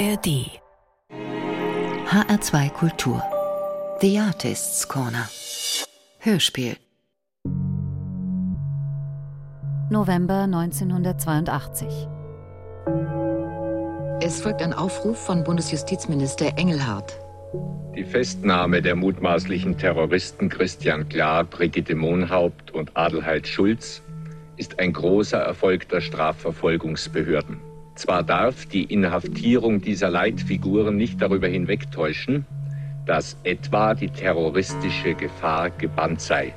[0.00, 0.48] ARD
[2.06, 3.22] HR2 Kultur.
[4.00, 5.28] The Artists Corner.
[6.20, 6.78] Hörspiel.
[9.90, 11.86] November 1982
[14.22, 17.20] Es folgt ein Aufruf von Bundesjustizminister Engelhardt.
[17.94, 24.00] Die Festnahme der mutmaßlichen Terroristen Christian Klar, Brigitte Mohnhaupt und Adelheid Schulz
[24.56, 27.69] ist ein großer Erfolg der Strafverfolgungsbehörden.
[27.94, 32.46] Zwar darf die Inhaftierung dieser Leitfiguren nicht darüber hinwegtäuschen,
[33.06, 36.54] dass etwa die terroristische Gefahr gebannt sei.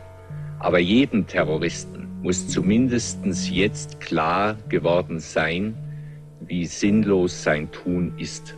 [0.59, 5.73] Aber jedem Terroristen muss zumindest jetzt klar geworden sein,
[6.39, 8.55] wie sinnlos sein Tun ist.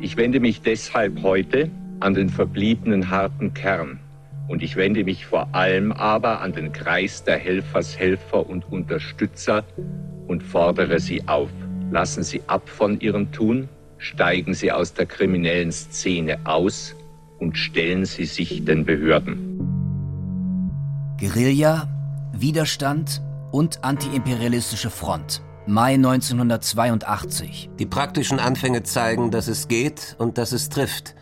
[0.00, 1.70] Ich wende mich deshalb heute
[2.00, 3.98] an den verbliebenen harten Kern
[4.48, 9.64] und ich wende mich vor allem aber an den Kreis der Helfershelfer und Unterstützer
[10.26, 11.50] und fordere sie auf.
[11.90, 13.68] Lassen Sie ab von Ihrem Tun,
[13.98, 16.94] steigen Sie aus der kriminellen Szene aus
[17.38, 19.56] und stellen Sie sich den Behörden.
[21.20, 21.88] Guerilla,
[22.32, 25.42] Widerstand und antiimperialistische Front.
[25.66, 27.70] Mai 1982.
[27.78, 31.14] Die praktischen Anfänge zeigen, dass es geht und dass es trifft.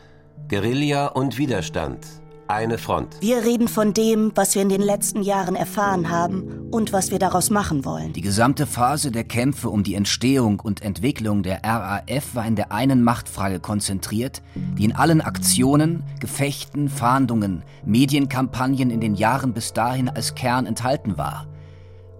[0.48, 2.06] Guerilla und Widerstand
[2.48, 3.16] eine Front.
[3.20, 7.18] Wir reden von dem, was wir in den letzten Jahren erfahren haben und was wir
[7.18, 8.12] daraus machen wollen.
[8.12, 12.72] Die gesamte Phase der Kämpfe um die Entstehung und Entwicklung der RAF war in der
[12.72, 20.08] einen Machtfrage konzentriert, die in allen Aktionen, Gefechten, Fahndungen, Medienkampagnen in den Jahren bis dahin
[20.08, 21.46] als Kern enthalten war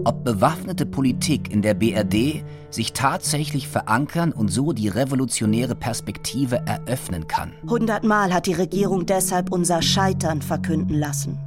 [0.03, 7.28] ob bewaffnete Politik in der BRD sich tatsächlich verankern und so die revolutionäre Perspektive eröffnen
[7.28, 7.53] kann.
[7.69, 11.39] Hundertmal hat die Regierung deshalb unser Scheitern verkünden lassen.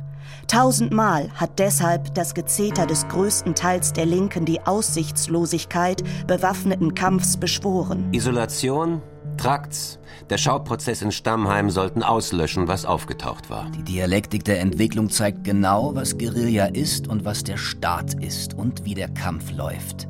[0.47, 8.07] Tausendmal hat deshalb das Gezeter des größten Teils der Linken die Aussichtslosigkeit bewaffneten Kampfs beschworen.
[8.13, 9.01] Isolation,
[9.37, 9.99] Trakts,
[10.29, 13.69] der Schauprozess in Stammheim sollten auslöschen, was aufgetaucht war.
[13.71, 18.83] Die Dialektik der Entwicklung zeigt genau, was Guerilla ist und was der Staat ist und
[18.83, 20.07] wie der Kampf läuft.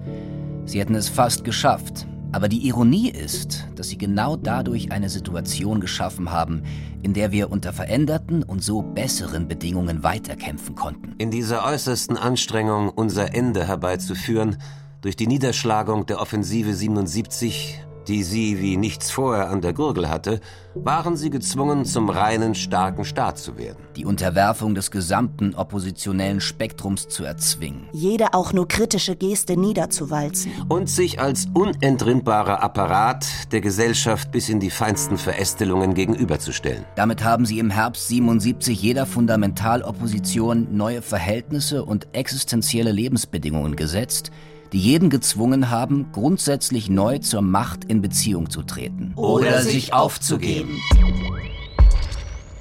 [0.66, 5.80] Sie hätten es fast geschafft, aber die Ironie ist, dass sie genau dadurch eine Situation
[5.80, 6.64] geschaffen haben,
[7.04, 11.16] in der wir unter veränderten und so besseren Bedingungen weiterkämpfen konnten.
[11.20, 14.58] In dieser äußersten Anstrengung, unser Ende herbeizuführen,
[15.02, 20.40] durch die Niederschlagung der Offensive 77 die sie wie nichts vorher an der Gurgel hatte,
[20.76, 23.84] waren sie gezwungen, zum reinen starken Staat zu werden.
[23.96, 27.90] Die Unterwerfung des gesamten oppositionellen Spektrums zu erzwingen.
[27.94, 30.52] Jede auch nur kritische Geste niederzuwalzen.
[30.70, 36.86] Und sich als unentrinnbarer Apparat der Gesellschaft bis in die feinsten Verästelungen gegenüberzustellen.
[36.96, 44.32] Damit haben sie im Herbst 77 jeder Fundamentalopposition neue Verhältnisse und existenzielle Lebensbedingungen gesetzt,
[44.74, 49.14] die jeden gezwungen haben, grundsätzlich neu zur Macht in Beziehung zu treten.
[49.16, 50.80] Oder sich aufzugeben.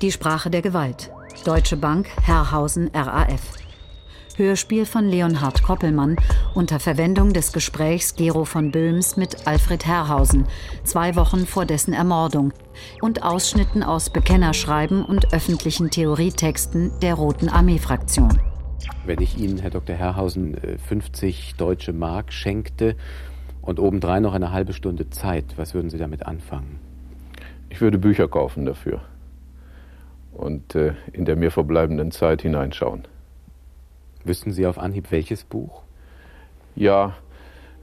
[0.03, 1.11] Die Sprache der Gewalt.
[1.45, 3.41] Deutsche Bank, Herrhausen, RAF.
[4.37, 6.17] Hörspiel von Leonhard Koppelmann
[6.55, 10.47] unter Verwendung des Gesprächs Gero von Böhms mit Alfred Herrhausen,
[10.85, 12.53] zwei Wochen vor dessen Ermordung,
[13.01, 18.39] und Ausschnitten aus Bekennerschreiben und öffentlichen Theorietexten der Roten Armee-Fraktion.
[19.05, 19.95] Wenn ich Ihnen, Herr Dr.
[19.97, 20.57] Herrhausen,
[20.89, 22.97] 50 äh, deutsche Mark schenkte
[23.63, 26.79] und obendrein noch eine halbe Stunde Zeit, was würden Sie damit anfangen?
[27.69, 29.03] Ich würde Bücher kaufen dafür
[30.33, 33.07] und äh, in der mir verbleibenden Zeit hineinschauen.
[34.25, 35.83] Wüssten Sie auf Anhieb welches Buch?
[36.75, 37.15] Ja,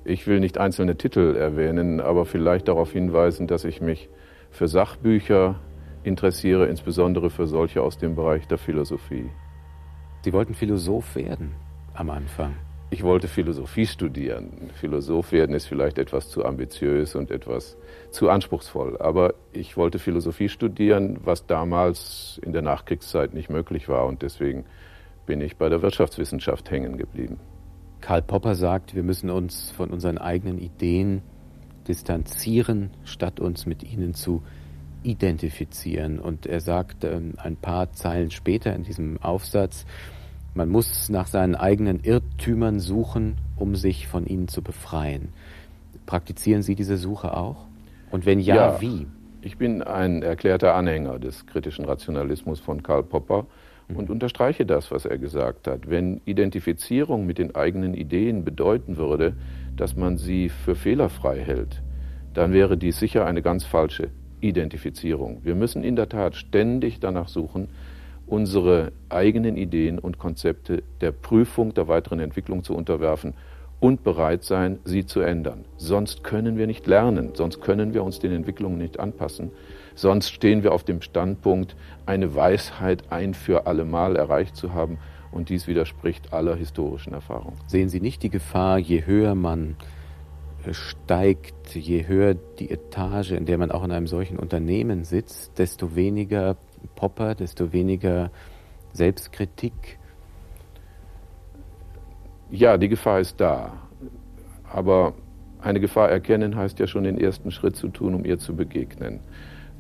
[0.06, 4.10] ich will nicht einzelne Titel erwähnen, aber vielleicht darauf hinweisen, dass ich mich
[4.52, 5.56] für Sachbücher
[6.04, 9.30] interessiere, insbesondere für solche aus dem Bereich der Philosophie.
[10.23, 11.51] Sie wollten Philosoph werden
[11.94, 12.56] am Anfang.
[12.91, 14.69] Ich wollte Philosophie studieren.
[14.75, 17.75] Philosoph werden ist vielleicht etwas zu ambitiös und etwas
[18.11, 18.97] zu anspruchsvoll.
[19.01, 24.06] Aber ich wollte Philosophie studieren, was damals in der Nachkriegszeit nicht möglich war.
[24.06, 24.63] Und deswegen
[25.25, 27.39] bin ich bei der Wirtschaftswissenschaft hängen geblieben.
[28.00, 31.21] Karl Popper sagt, wir müssen uns von unseren eigenen Ideen
[31.88, 34.44] distanzieren, statt uns mit ihnen zu
[35.03, 36.19] identifizieren.
[36.19, 39.85] Und er sagt ähm, ein paar Zeilen später in diesem Aufsatz,
[40.55, 45.29] man muss nach seinen eigenen Irrtümern suchen, um sich von ihnen zu befreien.
[46.05, 47.65] Praktizieren Sie diese Suche auch?
[48.11, 49.07] Und wenn ja, ja wie?
[49.41, 53.47] Ich bin ein erklärter Anhänger des kritischen Rationalismus von Karl Popper
[53.88, 53.95] mhm.
[53.95, 55.89] und unterstreiche das, was er gesagt hat.
[55.89, 59.35] Wenn Identifizierung mit den eigenen Ideen bedeuten würde,
[59.75, 61.81] dass man sie für fehlerfrei hält,
[62.33, 64.09] dann wäre dies sicher eine ganz falsche
[64.44, 65.40] Identifizierung.
[65.44, 67.69] Wir müssen in der Tat ständig danach suchen,
[68.28, 73.34] unsere eigenen Ideen und Konzepte der Prüfung der weiteren Entwicklung zu unterwerfen,
[73.84, 75.66] und bereit sein, sie zu ändern.
[75.75, 79.51] Sonst können wir nicht lernen, sonst können wir uns den Entwicklungen nicht anpassen,
[79.94, 81.75] sonst stehen wir auf dem Standpunkt,
[82.06, 85.00] eine Weisheit ein für allemal erreicht zu haben
[85.34, 87.56] und dies widerspricht aller historischen Erfahrung.
[87.68, 89.75] Sehen Sie nicht die Gefahr, je höher man
[90.71, 95.95] steigt, je höher die Etage, in der man auch in einem solchen Unternehmen sitzt, desto
[95.95, 96.56] weniger
[96.95, 98.31] Popper, desto weniger
[98.94, 100.00] Selbstkritik,
[102.50, 103.74] ja, die Gefahr ist da.
[104.71, 105.15] Aber
[105.60, 109.21] eine Gefahr erkennen heißt ja schon den ersten Schritt zu tun, um ihr zu begegnen.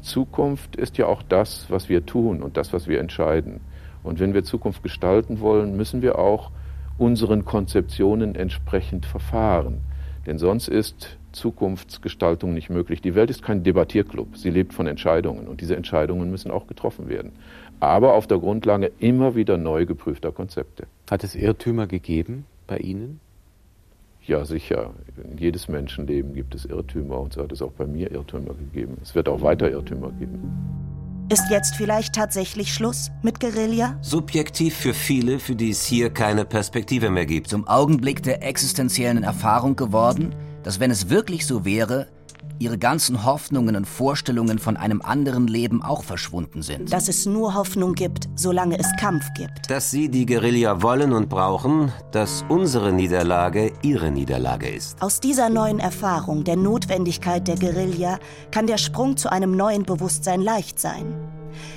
[0.01, 3.61] Zukunft ist ja auch das, was wir tun und das, was wir entscheiden.
[4.01, 6.51] Und wenn wir Zukunft gestalten wollen, müssen wir auch
[6.97, 9.81] unseren Konzeptionen entsprechend verfahren.
[10.25, 13.01] Denn sonst ist Zukunftsgestaltung nicht möglich.
[13.01, 14.37] Die Welt ist kein Debattierclub.
[14.37, 17.33] Sie lebt von Entscheidungen und diese Entscheidungen müssen auch getroffen werden.
[17.79, 20.87] Aber auf der Grundlage immer wieder neu geprüfter Konzepte.
[21.09, 22.45] Hat es Irrtümer gegeben?
[22.67, 23.19] bei Ihnen?
[24.25, 24.93] Ja, sicher.
[25.31, 28.97] In jedes Menschenleben gibt es Irrtümer und so hat es auch bei mir Irrtümer gegeben.
[29.01, 31.02] Es wird auch weiter Irrtümer geben.
[31.33, 33.97] Ist jetzt vielleicht tatsächlich Schluss mit Guerilla?
[34.01, 37.47] Subjektiv für viele, für die es hier keine Perspektive mehr gibt.
[37.47, 42.05] Zum Augenblick der existenziellen Erfahrung geworden, dass wenn es wirklich so wäre,
[42.59, 46.93] ihre ganzen Hoffnungen und Vorstellungen von einem anderen Leben auch verschwunden sind.
[46.93, 49.69] Dass es nur Hoffnung gibt, solange es Kampf gibt.
[49.69, 55.01] Dass sie die Guerilla wollen und brauchen, dass unsere Niederlage ihre Niederlage ist.
[55.01, 58.19] Aus dieser neuen Erfahrung der Notwendigkeit der Guerilla
[58.51, 61.32] kann der Sprung zu einem neuen Bewusstsein leicht sein.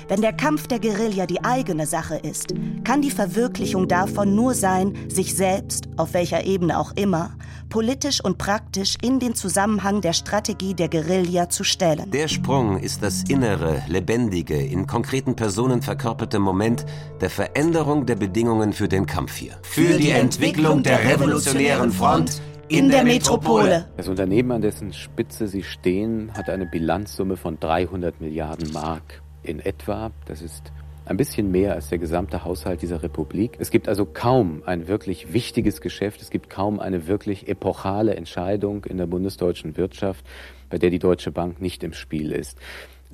[0.07, 2.53] Wenn der Kampf der Guerilla die eigene Sache ist,
[2.83, 7.31] kann die Verwirklichung davon nur sein, sich selbst, auf welcher Ebene auch immer,
[7.69, 12.09] politisch und praktisch in den Zusammenhang der Strategie der Guerilla zu stellen.
[12.11, 16.85] Der Sprung ist das innere, lebendige, in konkreten Personen verkörperte Moment
[17.21, 19.57] der Veränderung der Bedingungen für den Kampf hier.
[19.63, 23.87] Für die Entwicklung der revolutionären Front in der Metropole.
[23.95, 29.59] Das Unternehmen, an dessen Spitze Sie stehen, hat eine Bilanzsumme von 300 Milliarden Mark in
[29.59, 30.11] etwa.
[30.25, 30.71] Das ist
[31.05, 33.53] ein bisschen mehr als der gesamte Haushalt dieser Republik.
[33.59, 38.83] Es gibt also kaum ein wirklich wichtiges Geschäft, es gibt kaum eine wirklich epochale Entscheidung
[38.85, 40.25] in der bundesdeutschen Wirtschaft,
[40.69, 42.59] bei der die Deutsche Bank nicht im Spiel ist.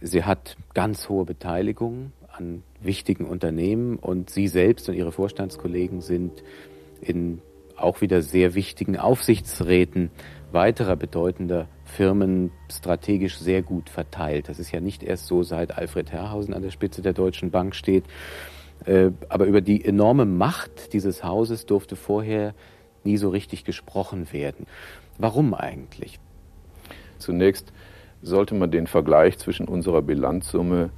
[0.01, 6.43] Sie hat ganz hohe Beteiligungen an wichtigen Unternehmen und Sie selbst und Ihre Vorstandskollegen sind
[6.99, 7.41] in
[7.75, 10.09] auch wieder sehr wichtigen Aufsichtsräten
[10.53, 14.49] weiterer bedeutender Firmen strategisch sehr gut verteilt.
[14.49, 17.75] Das ist ja nicht erst so, seit Alfred Herrhausen an der Spitze der Deutschen Bank
[17.75, 18.05] steht.
[18.85, 22.53] Äh, aber über die enorme Macht dieses Hauses durfte vorher
[23.03, 24.67] nie so richtig gesprochen werden.
[25.17, 26.19] Warum eigentlich?
[27.17, 27.73] Zunächst
[28.21, 30.91] sollte man den Vergleich zwischen unserer Bilanzsumme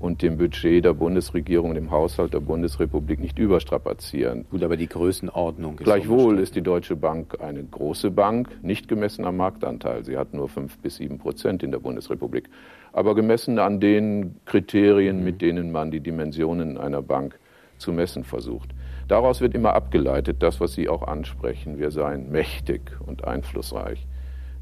[0.00, 4.46] und dem Budget der Bundesregierung, dem Haushalt der Bundesrepublik nicht überstrapazieren.
[4.50, 9.26] Gut, aber die Größenordnung ist Gleichwohl ist die Deutsche Bank eine große Bank, nicht gemessen
[9.26, 10.04] am Marktanteil.
[10.04, 12.48] Sie hat nur fünf bis sieben Prozent in der Bundesrepublik.
[12.94, 15.24] Aber gemessen an den Kriterien, mhm.
[15.24, 17.38] mit denen man die Dimensionen einer Bank
[17.76, 18.70] zu messen versucht.
[19.06, 24.06] Daraus wird immer abgeleitet, das, was Sie auch ansprechen, wir seien mächtig und einflussreich.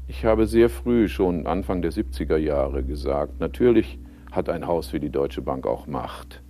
[0.07, 3.99] Ich habe sehr früh, schon Anfang der 70er Jahre, gesagt, natürlich
[4.31, 6.41] hat ein Haus wie die Deutsche Bank auch Macht.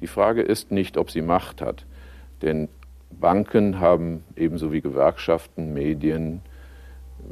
[0.00, 1.86] Die Frage ist nicht, ob sie Macht hat,
[2.42, 2.68] denn
[3.10, 6.42] Banken haben ebenso wie Gewerkschaften, Medien,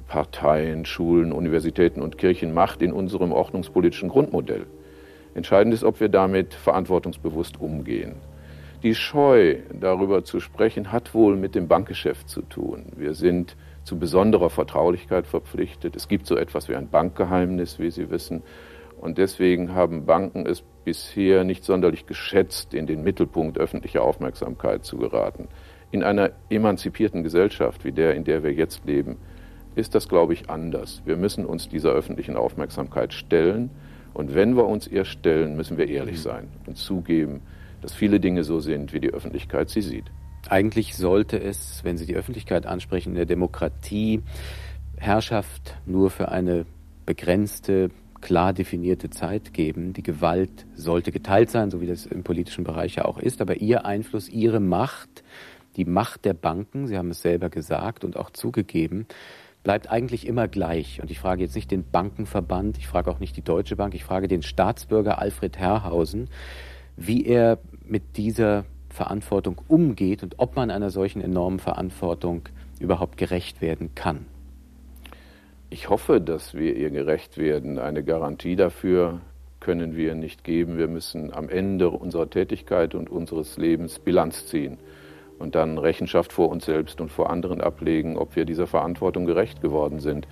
[0.08, 4.66] Parteien, Schulen, Universitäten und Kirchen Macht in unserem ordnungspolitischen Grundmodell.
[5.34, 8.16] Entscheidend ist, ob wir damit verantwortungsbewusst umgehen.
[8.82, 12.86] Die Scheu, darüber zu sprechen, hat wohl mit dem Bankgeschäft zu tun.
[12.96, 15.96] Wir sind zu besonderer Vertraulichkeit verpflichtet.
[15.96, 18.42] Es gibt so etwas wie ein Bankgeheimnis, wie Sie wissen.
[19.06, 24.96] Und deswegen haben Banken es bisher nicht sonderlich geschätzt, in den Mittelpunkt öffentlicher Aufmerksamkeit zu
[24.96, 25.46] geraten.
[25.92, 29.18] In einer emanzipierten Gesellschaft wie der, in der wir jetzt leben,
[29.76, 31.02] ist das, glaube ich, anders.
[31.04, 33.70] Wir müssen uns dieser öffentlichen Aufmerksamkeit stellen.
[34.12, 37.42] Und wenn wir uns ihr stellen, müssen wir ehrlich sein und zugeben,
[37.82, 40.06] dass viele Dinge so sind, wie die Öffentlichkeit sie sieht.
[40.48, 44.22] Eigentlich sollte es, wenn Sie die Öffentlichkeit ansprechen, in der Demokratie
[44.96, 46.66] Herrschaft nur für eine
[47.04, 49.92] begrenzte klar definierte Zeit geben.
[49.92, 53.40] Die Gewalt sollte geteilt sein, so wie das im politischen Bereich ja auch ist.
[53.40, 55.22] Aber Ihr Einfluss, Ihre Macht,
[55.76, 59.06] die Macht der Banken, Sie haben es selber gesagt und auch zugegeben,
[59.62, 61.02] bleibt eigentlich immer gleich.
[61.02, 64.04] Und ich frage jetzt nicht den Bankenverband, ich frage auch nicht die Deutsche Bank, ich
[64.04, 66.28] frage den Staatsbürger Alfred Herrhausen,
[66.96, 72.48] wie er mit dieser Verantwortung umgeht und ob man einer solchen enormen Verantwortung
[72.80, 74.26] überhaupt gerecht werden kann.
[75.68, 77.78] Ich hoffe, dass wir ihr gerecht werden.
[77.78, 79.20] Eine Garantie dafür
[79.58, 80.78] können wir nicht geben.
[80.78, 84.78] Wir müssen am Ende unserer Tätigkeit und unseres Lebens Bilanz ziehen.
[85.38, 89.60] und dann Rechenschaft vor uns selbst und vor anderen ablegen, ob wir dieser Verantwortung gerecht
[89.60, 90.26] geworden sind.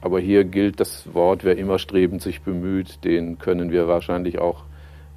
[0.00, 4.64] Aber hier gilt das Wort, wer immer strebend sich bemüht, den können wir wahrscheinlich auch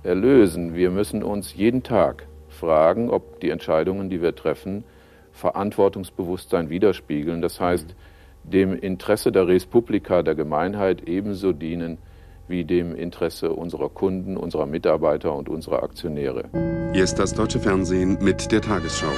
[0.04, 0.76] erlösen.
[0.76, 4.84] Wir müssen uns jeden Tag fragen, ob die Entscheidungen, die wir treffen,
[5.32, 7.42] Verantwortungsbewusstsein widerspiegeln.
[7.42, 7.96] Das heißt,
[8.52, 11.98] dem Interesse der Res Publica, der Gemeinheit ebenso dienen
[12.48, 16.46] wie dem Interesse unserer Kunden, unserer Mitarbeiter und unserer Aktionäre.
[16.94, 19.12] Hier ist das deutsche Fernsehen mit der Tagesschau.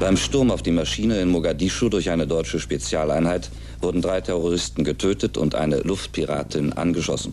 [0.00, 5.38] Beim Sturm auf die Maschine in Mogadischu durch eine deutsche Spezialeinheit wurden drei Terroristen getötet
[5.38, 7.32] und eine Luftpiratin angeschossen.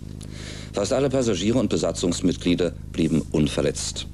[0.72, 4.08] Fast alle Passagiere und Besatzungsmitglieder blieben unverletzt.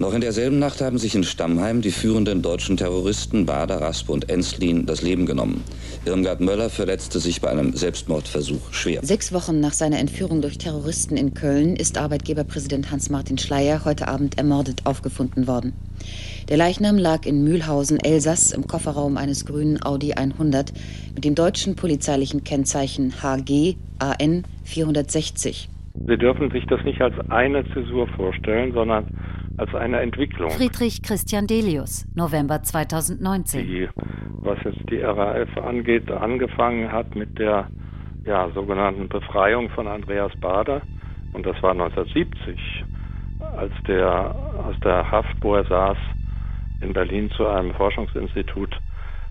[0.00, 4.30] Noch in derselben Nacht haben sich in Stammheim die führenden deutschen Terroristen Bader, Raspe und
[4.30, 5.62] Enslin das Leben genommen.
[6.06, 9.00] Irmgard Möller verletzte sich bei einem Selbstmordversuch schwer.
[9.04, 14.38] Sechs Wochen nach seiner Entführung durch Terroristen in Köln ist Arbeitgeberpräsident Hans-Martin Schleyer heute Abend
[14.38, 15.74] ermordet aufgefunden worden.
[16.48, 20.72] Der Leichnam lag in Mühlhausen, Elsass, im Kofferraum eines grünen Audi 100
[21.14, 25.68] mit dem deutschen polizeilichen Kennzeichen HG AN 460.
[26.06, 29.06] Sie dürfen sich das nicht als eine Zäsur vorstellen, sondern
[29.56, 30.50] als eine Entwicklung.
[30.50, 33.66] Friedrich Christian Delius, November 2019.
[33.66, 33.88] Die,
[34.40, 37.68] was jetzt die RAF angeht, angefangen hat mit der
[38.24, 40.82] ja, sogenannten Befreiung von Andreas Bader.
[41.32, 42.84] Und das war 1970,
[43.56, 44.34] als der
[44.66, 45.98] aus der Haft, wo er saß,
[46.80, 48.76] in Berlin zu einem Forschungsinstitut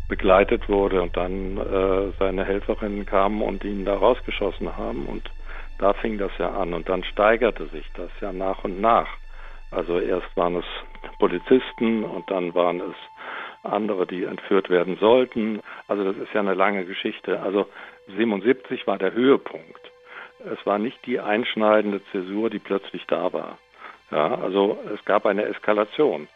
[0.07, 5.05] begleitet wurde und dann äh, seine Helferinnen kamen und ihn da rausgeschossen haben.
[5.05, 5.29] Und
[5.79, 9.07] da fing das ja an und dann steigerte sich das ja nach und nach.
[9.71, 10.65] Also erst waren es
[11.19, 12.95] Polizisten und dann waren es
[13.63, 15.61] andere, die entführt werden sollten.
[15.87, 17.41] Also das ist ja eine lange Geschichte.
[17.41, 17.67] Also
[18.15, 19.91] 77 war der Höhepunkt.
[20.39, 23.57] Es war nicht die einschneidende Zäsur, die plötzlich da war.
[24.11, 26.27] Ja, also es gab eine Eskalation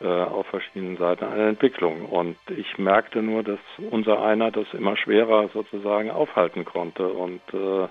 [0.00, 2.06] äh, auf verschiedenen Seiten, eine Entwicklung.
[2.06, 3.58] Und ich merkte nur, dass
[3.90, 7.88] unser einer das immer schwerer sozusagen aufhalten konnte und äh,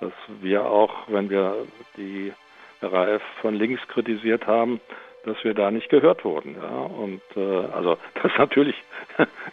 [0.00, 1.66] dass wir auch, wenn wir
[1.96, 2.32] die
[2.82, 4.80] RAF von links kritisiert haben,
[5.24, 6.56] dass wir da nicht gehört wurden.
[6.56, 6.68] Ja?
[6.68, 8.76] Und äh, also dass natürlich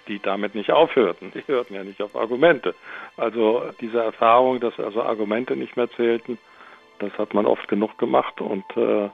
[0.07, 1.31] die damit nicht aufhörten.
[1.33, 2.73] Die hörten ja nicht auf Argumente.
[3.17, 6.37] Also diese Erfahrung, dass also Argumente nicht mehr zählten,
[6.99, 9.09] das hat man oft genug gemacht und äh,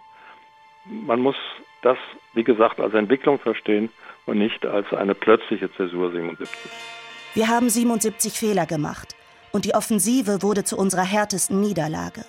[0.85, 1.35] man muss
[1.81, 1.97] das,
[2.33, 3.89] wie gesagt, als Entwicklung verstehen
[4.25, 6.49] und nicht als eine plötzliche Zäsur 77.
[7.33, 9.15] Wir haben 77 Fehler gemacht
[9.53, 12.25] und die Offensive wurde zu unserer härtesten Niederlage.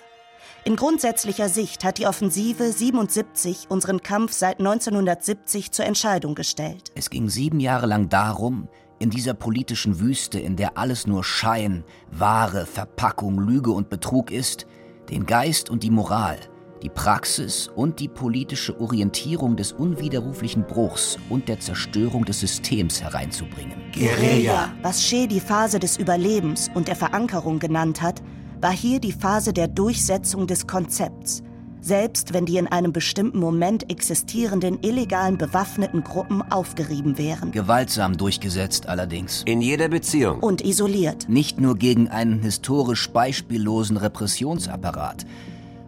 [0.63, 6.91] In grundsätzlicher Sicht hat die Offensive 77 unseren Kampf seit 1970 zur Entscheidung gestellt.
[6.95, 8.67] Es ging sieben Jahre lang darum,
[8.97, 14.65] in dieser politischen Wüste, in der alles nur Schein, Ware, Verpackung, Lüge und Betrug ist,
[15.09, 16.39] den Geist und die Moral,
[16.81, 23.73] die Praxis und die politische Orientierung des unwiderruflichen Bruchs und der Zerstörung des Systems hereinzubringen.
[23.93, 24.73] Guerilla.
[24.81, 28.21] Was Shea die Phase des Überlebens und der Verankerung genannt hat,
[28.61, 31.43] war hier die Phase der Durchsetzung des Konzepts,
[31.81, 37.51] selbst wenn die in einem bestimmten Moment existierenden illegalen bewaffneten Gruppen aufgerieben wären.
[37.51, 39.43] Gewaltsam durchgesetzt allerdings.
[39.45, 40.39] In jeder Beziehung.
[40.39, 41.29] Und isoliert.
[41.29, 45.25] Nicht nur gegen einen historisch beispiellosen Repressionsapparat,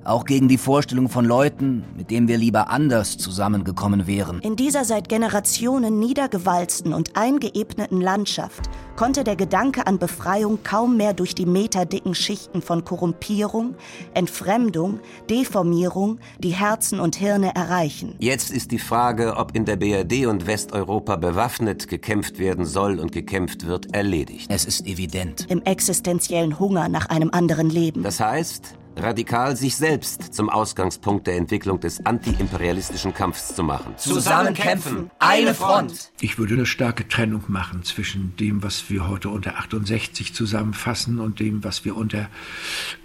[0.08, 4.40] auch gegen die Vorstellung von Leuten, mit denen wir lieber anders zusammengekommen wären.
[4.40, 11.14] In dieser seit Generationen niedergewalzten und eingeebneten Landschaft konnte der Gedanke an Befreiung kaum mehr
[11.14, 13.76] durch die meterdicken Schichten von Korrumpierung,
[14.14, 15.00] Entfremdung,
[15.30, 18.16] Deformierung die Herzen und Hirne erreichen.
[18.20, 23.12] Jetzt ist die Frage, ob in der BRD und Westeuropa bewaffnet gekämpft werden soll und
[23.12, 24.48] gekämpft wird, erledigt.
[24.50, 25.46] Es ist evident.
[25.50, 28.04] Im existenziellen Hunger nach einem anderen Leben.
[28.04, 33.94] Das heißt, radikal sich selbst zum Ausgangspunkt der Entwicklung des antiimperialistischen Kampfs zu machen.
[33.98, 36.12] Zusammen kämpfen, eine Front.
[36.20, 41.40] Ich würde eine starke Trennung machen zwischen dem, was wir heute unter 68 zusammenfassen und
[41.40, 42.28] dem, was wir unter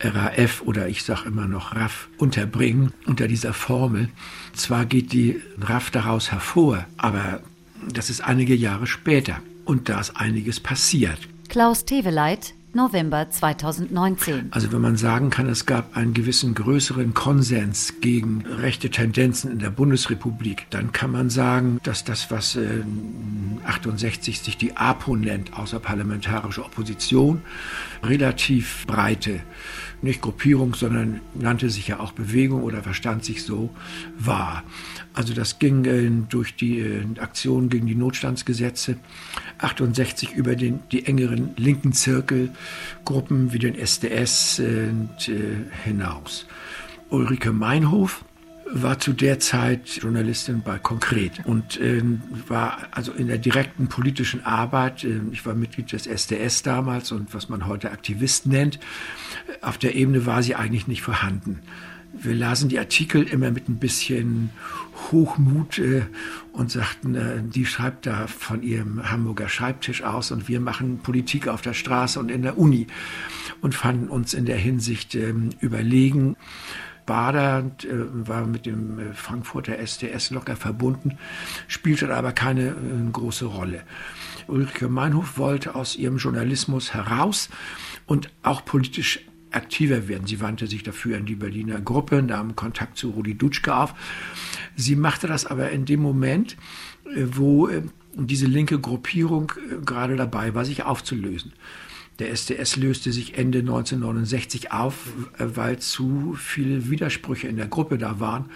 [0.00, 4.08] RAF oder ich sage immer noch RAF unterbringen, unter dieser Formel.
[4.54, 7.40] Zwar geht die RAF daraus hervor, aber
[7.92, 11.18] das ist einige Jahre später und da ist einiges passiert.
[11.48, 14.48] Klaus Teveleit, November 2019.
[14.50, 19.58] Also wenn man sagen kann, es gab einen gewissen größeren Konsens gegen rechte Tendenzen in
[19.58, 22.82] der Bundesrepublik, dann kann man sagen, dass das, was äh,
[23.64, 27.42] 68 sich die APO nennt, außerparlamentarische Opposition,
[28.02, 29.40] relativ breite
[30.02, 33.70] nicht Gruppierung, sondern nannte sich ja auch Bewegung oder verstand sich so,
[34.18, 34.64] war.
[35.14, 38.96] Also das ging äh, durch die äh, Aktion gegen die Notstandsgesetze
[39.58, 44.88] 68 über den, die engeren linken Zirkelgruppen wie den SDS äh,
[45.84, 46.46] hinaus.
[47.10, 48.24] Ulrike Meinhof
[48.74, 52.02] war zu der Zeit Journalistin bei Konkret und äh,
[52.48, 57.34] war also in der direkten politischen Arbeit, äh, ich war Mitglied des SDS damals und
[57.34, 58.80] was man heute Aktivist nennt,
[59.60, 61.60] auf der Ebene war sie eigentlich nicht vorhanden.
[62.14, 64.50] Wir lasen die Artikel immer mit ein bisschen
[65.12, 66.02] Hochmut äh,
[66.52, 71.48] und sagten, äh, die schreibt da von ihrem Hamburger Schreibtisch aus und wir machen Politik
[71.48, 72.86] auf der Straße und in der Uni
[73.60, 76.36] und fanden uns in der Hinsicht äh, überlegen.
[77.06, 81.18] Bader äh, war mit dem äh, Frankfurter SDS locker verbunden,
[81.68, 83.82] spielte aber keine äh, große Rolle.
[84.46, 87.48] Ulrike Meinhof wollte aus ihrem Journalismus heraus
[88.06, 89.20] und auch politisch
[89.54, 90.26] aktiver werden.
[90.26, 93.94] Sie wandte sich dafür an die Berliner Gruppe, nahm Kontakt zu Rudi Dutschke auf.
[94.76, 96.56] Sie machte das aber in dem Moment,
[97.14, 97.68] wo
[98.14, 99.52] diese linke Gruppierung
[99.84, 101.52] gerade dabei war, sich aufzulösen.
[102.18, 107.98] Der SDS löste sich Ende 1969 auf, äh, weil zu viele Widersprüche in der Gruppe
[107.98, 108.46] da waren.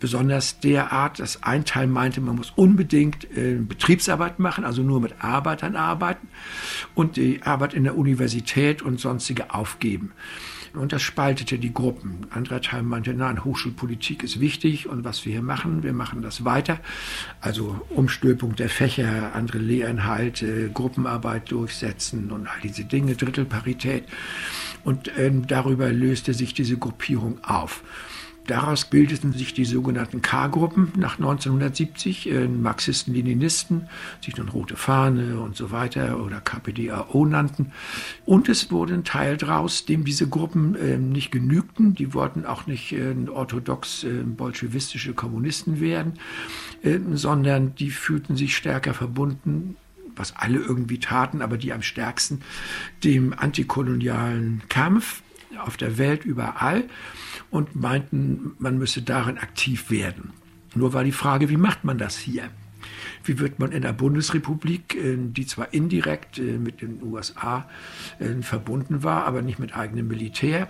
[0.00, 5.22] Besonders derart, dass ein Teil meinte, man muss unbedingt äh, Betriebsarbeit machen, also nur mit
[5.22, 6.28] Arbeitern arbeiten
[6.94, 10.12] und die Arbeit in der Universität und sonstige aufgeben.
[10.74, 12.26] Und das spaltete die Gruppen.
[12.30, 16.20] Ein anderer Teil meinte, nein, Hochschulpolitik ist wichtig und was wir hier machen, wir machen
[16.20, 16.80] das weiter.
[17.40, 24.04] Also Umstülpung der Fächer, andere Lehrinhalte, Gruppenarbeit durchsetzen und all diese Dinge, Drittelparität.
[24.82, 27.84] Und äh, darüber löste sich diese Gruppierung auf.
[28.46, 33.88] Daraus bildeten sich die sogenannten K-Gruppen nach 1970, äh, Marxisten, Leninisten,
[34.22, 37.72] sich dann Rote Fahne und so weiter oder KPDAO nannten.
[38.26, 41.94] Und es wurde ein Teil daraus, dem diese Gruppen äh, nicht genügten.
[41.94, 46.14] Die wollten auch nicht äh, orthodox äh, bolschewistische Kommunisten werden,
[46.82, 49.76] äh, sondern die fühlten sich stärker verbunden
[50.16, 52.42] was alle irgendwie taten, aber die am stärksten
[53.02, 55.22] dem antikolonialen Kampf
[55.58, 56.84] auf der Welt überall
[57.50, 60.32] und meinten, man müsse darin aktiv werden.
[60.74, 62.50] Nur war die Frage, wie macht man das hier?
[63.22, 67.68] Wie wird man in der Bundesrepublik, äh, die zwar indirekt äh, mit den USA
[68.18, 70.68] äh, verbunden war, aber nicht mit eigenem Militär,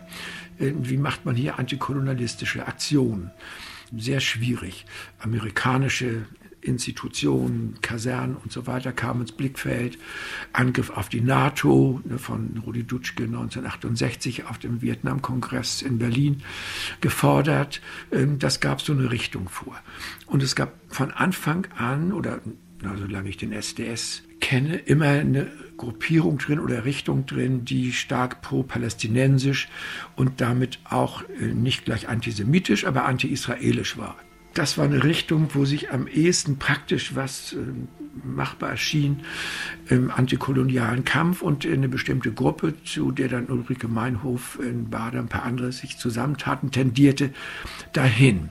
[0.56, 3.32] wie macht man hier antikolonialistische Aktionen?
[3.96, 4.86] Sehr schwierig.
[5.18, 6.26] Amerikanische
[6.64, 9.98] Institutionen, Kasernen und so weiter kamen ins Blickfeld.
[10.52, 16.42] Angriff auf die NATO ne, von Rudi Dutschke 1968 auf dem Vietnamkongress in Berlin
[17.00, 17.80] gefordert.
[18.12, 19.76] Ähm, das gab so eine Richtung vor.
[20.26, 22.40] Und es gab von Anfang an, oder
[22.82, 25.46] na, solange ich den SDS kenne, immer eine
[25.76, 29.68] Gruppierung drin oder Richtung drin, die stark pro-palästinensisch
[30.16, 34.16] und damit auch äh, nicht gleich antisemitisch, aber anti-israelisch war
[34.54, 37.56] das war eine Richtung, wo sich am ehesten praktisch was äh,
[38.24, 39.20] machbar erschien
[39.88, 45.28] im antikolonialen Kampf und eine bestimmte Gruppe, zu der dann Ulrike Meinhof, in Bader, ein
[45.28, 47.30] paar andere sich zusammentaten, tendierte
[47.92, 48.50] dahin.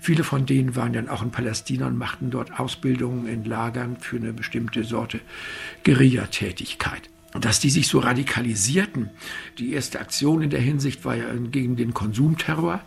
[0.00, 4.16] Viele von denen waren dann auch in Palästina und machten dort Ausbildungen in Lagern für
[4.16, 5.20] eine bestimmte Sorte
[5.84, 7.08] Guerillatätigkeit
[7.40, 9.10] dass die sich so radikalisierten.
[9.58, 12.82] Die erste Aktion in der Hinsicht war ja gegen den Konsumterror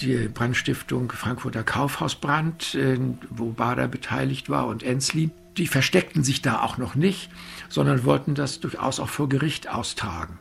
[0.00, 2.98] die Brandstiftung Frankfurter Kaufhausbrand, äh,
[3.30, 7.30] wo Bader beteiligt war und Ensli die versteckten sich da auch noch nicht,
[7.70, 10.38] sondern wollten das durchaus auch vor Gericht austragen.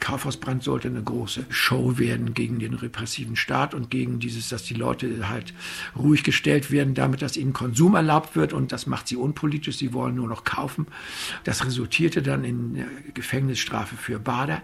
[0.00, 4.74] Kaufhausbrand sollte eine große Show werden gegen den repressiven Staat und gegen dieses, dass die
[4.74, 5.54] Leute halt
[5.96, 9.92] ruhig gestellt werden, damit dass ihnen Konsum erlaubt wird und das macht sie unpolitisch, sie
[9.92, 10.86] wollen nur noch kaufen.
[11.44, 14.60] Das resultierte dann in Gefängnisstrafe für Bader.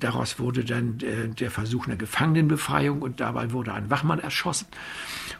[0.00, 4.66] Daraus wurde dann äh, der Versuch einer Gefangenenbefreiung und dabei wurde ein Wachmann erschossen.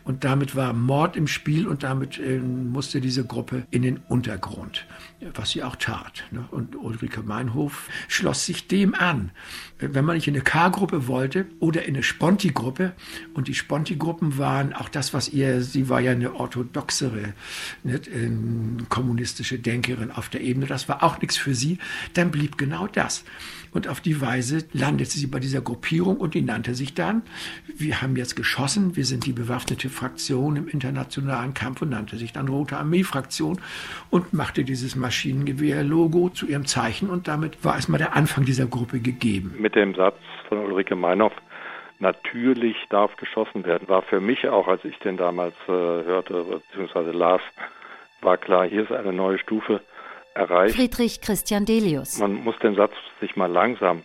[0.05, 4.87] Und damit war Mord im Spiel und damit äh, musste diese Gruppe in den Untergrund,
[5.35, 6.24] was sie auch tat.
[6.30, 6.44] Ne?
[6.50, 9.30] Und Ulrike Meinhof schloss sich dem an.
[9.78, 12.92] Wenn man nicht in eine K-Gruppe wollte oder in eine Sponti-Gruppe,
[13.35, 17.35] und die Sponti-Gruppen waren auch das, was ihr, sie war ja eine orthodoxere,
[17.83, 18.00] ne,
[18.88, 21.78] kommunistische Denkerin auf der Ebene, das war auch nichts für sie,
[22.14, 23.24] dann blieb genau das.
[23.72, 27.22] Und auf die Weise landete sie bei dieser Gruppierung und die nannte sich dann,
[27.76, 32.33] wir haben jetzt geschossen, wir sind die bewaffnete Fraktion im internationalen Kampf und nannte sich
[32.33, 33.61] dann Rote Armee-Fraktion
[34.11, 39.00] und machte dieses Maschinengewehr-Logo zu ihrem Zeichen und damit war erstmal der Anfang dieser Gruppe
[39.00, 39.54] gegeben.
[39.59, 40.16] Mit dem Satz
[40.48, 41.33] von Ulrike Meinhoff,
[42.00, 47.11] natürlich darf geschossen werden, war für mich auch, als ich den damals äh, hörte bzw.
[47.12, 47.40] las,
[48.22, 49.80] war klar, hier ist eine neue Stufe
[50.35, 50.77] erreicht.
[50.77, 52.19] Friedrich Christian Delius.
[52.19, 54.03] Man muss den Satz sich mal langsam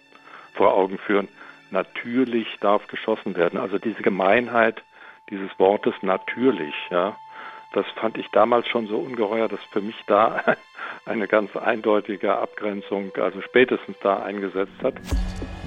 [0.54, 1.28] vor Augen führen.
[1.72, 3.60] natürlich darf geschossen werden.
[3.60, 4.84] Also diese Gemeinheit
[5.30, 7.18] dieses Wortes natürlich, ja,
[7.74, 10.42] das fand ich damals schon so ungeheuer, dass für mich da
[11.06, 14.96] eine ganz eindeutige Abgrenzung, also spätestens da eingesetzt hat.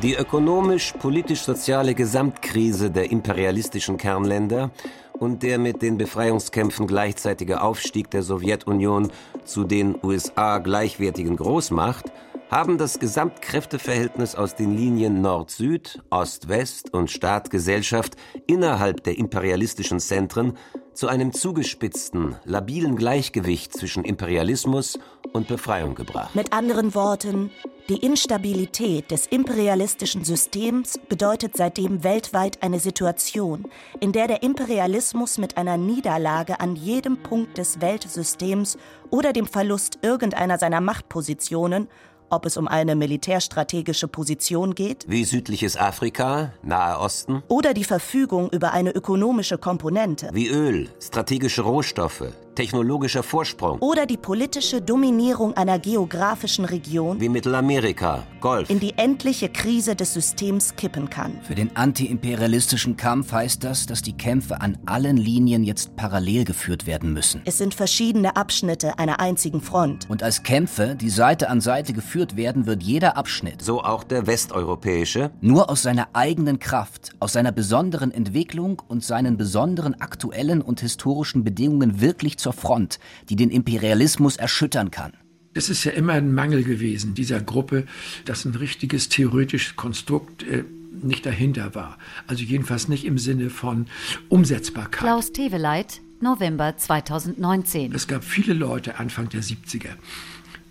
[0.02, 4.70] Die ökonomisch-politisch-soziale Gesamtkrise der imperialistischen Kernländer
[5.20, 9.10] und der mit den Befreiungskämpfen gleichzeitige Aufstieg der Sowjetunion
[9.44, 12.12] zu den USA gleichwertigen Großmacht
[12.50, 20.56] haben das Gesamtkräfteverhältnis aus den Linien Nord-Süd, Ost-West und Staat-Gesellschaft innerhalb der imperialistischen Zentren
[20.98, 24.98] zu einem zugespitzten, labilen Gleichgewicht zwischen Imperialismus
[25.32, 26.34] und Befreiung gebracht.
[26.34, 27.52] Mit anderen Worten,
[27.88, 33.68] die Instabilität des imperialistischen Systems bedeutet seitdem weltweit eine Situation,
[34.00, 38.76] in der der Imperialismus mit einer Niederlage an jedem Punkt des Weltsystems
[39.10, 41.86] oder dem Verlust irgendeiner seiner Machtpositionen
[42.30, 48.50] ob es um eine militärstrategische Position geht, wie südliches Afrika, Nahe Osten, oder die Verfügung
[48.50, 52.24] über eine ökonomische Komponente, wie Öl, strategische Rohstoffe,
[52.58, 53.78] technologischer Vorsprung.
[53.78, 60.12] Oder die politische Dominierung einer geografischen Region wie Mittelamerika, Golf, in die endliche Krise des
[60.12, 61.38] Systems kippen kann.
[61.44, 66.84] Für den antiimperialistischen Kampf heißt das, dass die Kämpfe an allen Linien jetzt parallel geführt
[66.84, 67.42] werden müssen.
[67.44, 70.10] Es sind verschiedene Abschnitte einer einzigen Front.
[70.10, 74.26] Und als Kämpfe, die Seite an Seite geführt werden, wird jeder Abschnitt, so auch der
[74.26, 80.80] westeuropäische, nur aus seiner eigenen Kraft, aus seiner besonderen Entwicklung und seinen besonderen aktuellen und
[80.80, 85.12] historischen Bedingungen wirklich zur zur Front, die den Imperialismus erschüttern kann.
[85.52, 87.84] Es ist ja immer ein Mangel gewesen dieser Gruppe,
[88.24, 90.64] dass ein richtiges theoretisches Konstrukt äh,
[91.02, 91.98] nicht dahinter war.
[92.26, 93.86] Also jedenfalls nicht im Sinne von
[94.30, 95.00] Umsetzbarkeit.
[95.00, 97.92] Klaus Teveleit, November 2019.
[97.92, 99.90] Es gab viele Leute Anfang der 70er,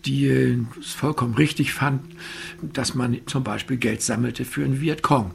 [0.06, 2.18] die äh, es vollkommen richtig fanden,
[2.74, 5.32] dass man zum Beispiel Geld sammelte für einen Vietcong.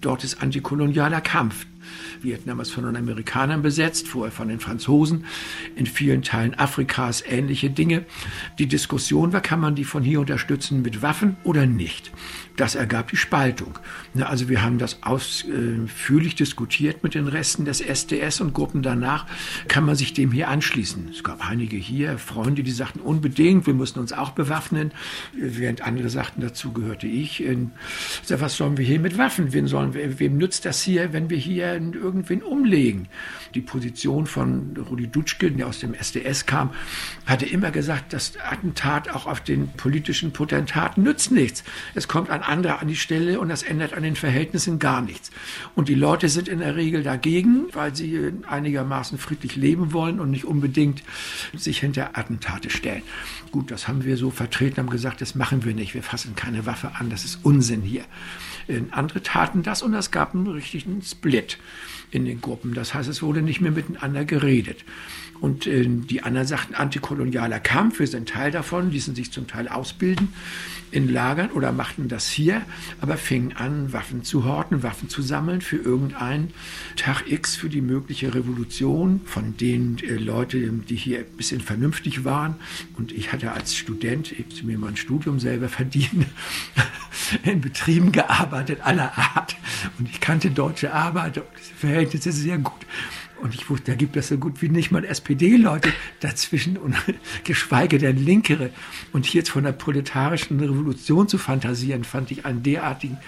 [0.00, 1.66] Dort ist antikolonialer Kampf.
[2.24, 5.24] Vietnam ist von den Amerikanern besetzt, vorher von den Franzosen,
[5.76, 8.04] in vielen Teilen Afrikas ähnliche Dinge.
[8.58, 12.10] Die Diskussion war, kann man die von hier unterstützen mit Waffen oder nicht?
[12.56, 13.78] Das ergab die Spaltung.
[14.20, 19.26] Also wir haben das ausführlich diskutiert mit den Resten des SDS und Gruppen danach.
[19.68, 21.08] Kann man sich dem hier anschließen?
[21.10, 24.92] Es gab einige hier, Freunde, die sagten unbedingt, wir müssen uns auch bewaffnen,
[25.34, 27.42] während andere sagten, dazu gehörte ich.
[28.28, 29.52] Was sollen wir hier mit Waffen?
[29.52, 33.08] Wem, sollen wir, wem nützt das hier, wenn wir hier irgendwen umlegen?
[33.54, 36.70] Die Position von Rudi Dutschke, der aus dem SDS kam,
[37.24, 41.64] hatte immer gesagt, das Attentat auch auf den politischen Potentaten nützt nichts.
[41.94, 45.30] Es kommt ein anderer an die Stelle und das ändert den Verhältnissen gar nichts.
[45.74, 50.30] Und die Leute sind in der Regel dagegen, weil sie einigermaßen friedlich leben wollen und
[50.30, 51.02] nicht unbedingt
[51.54, 53.02] sich hinter Attentate stellen.
[53.52, 56.64] Gut, das haben wir so vertreten, haben gesagt, das machen wir nicht, wir fassen keine
[56.64, 58.04] Waffe an, das ist Unsinn hier.
[58.90, 61.58] Andere taten das und es gab einen richtigen Split
[62.10, 62.72] in den Gruppen.
[62.72, 64.84] Das heißt, es wurde nicht mehr miteinander geredet.
[65.42, 69.66] Und äh, die anderen sagten, antikolonialer Kampf, wir sind Teil davon, ließen sich zum Teil
[69.66, 70.28] ausbilden
[70.92, 72.62] in Lagern oder machten das hier,
[73.00, 76.52] aber fingen an, Waffen zu horten, Waffen zu sammeln für irgendeinen
[76.96, 82.24] Tag X, für die mögliche Revolution, von denen äh, Leute, die hier ein bisschen vernünftig
[82.24, 82.54] waren.
[82.96, 86.26] Und ich hatte als Student, ich mir mein Studium selber verdient,
[87.42, 89.56] in Betrieben gearbeitet aller Art.
[89.98, 92.86] Und ich kannte deutsche Arbeiter, diese Verhältnisse sehr gut.
[93.42, 96.94] Und ich wusste, da gibt es so gut wie nicht mal SPD-Leute dazwischen und
[97.44, 98.70] geschweige denn Linkere.
[99.12, 103.18] Und hier jetzt von der proletarischen Revolution zu fantasieren, fand ich einen derartigen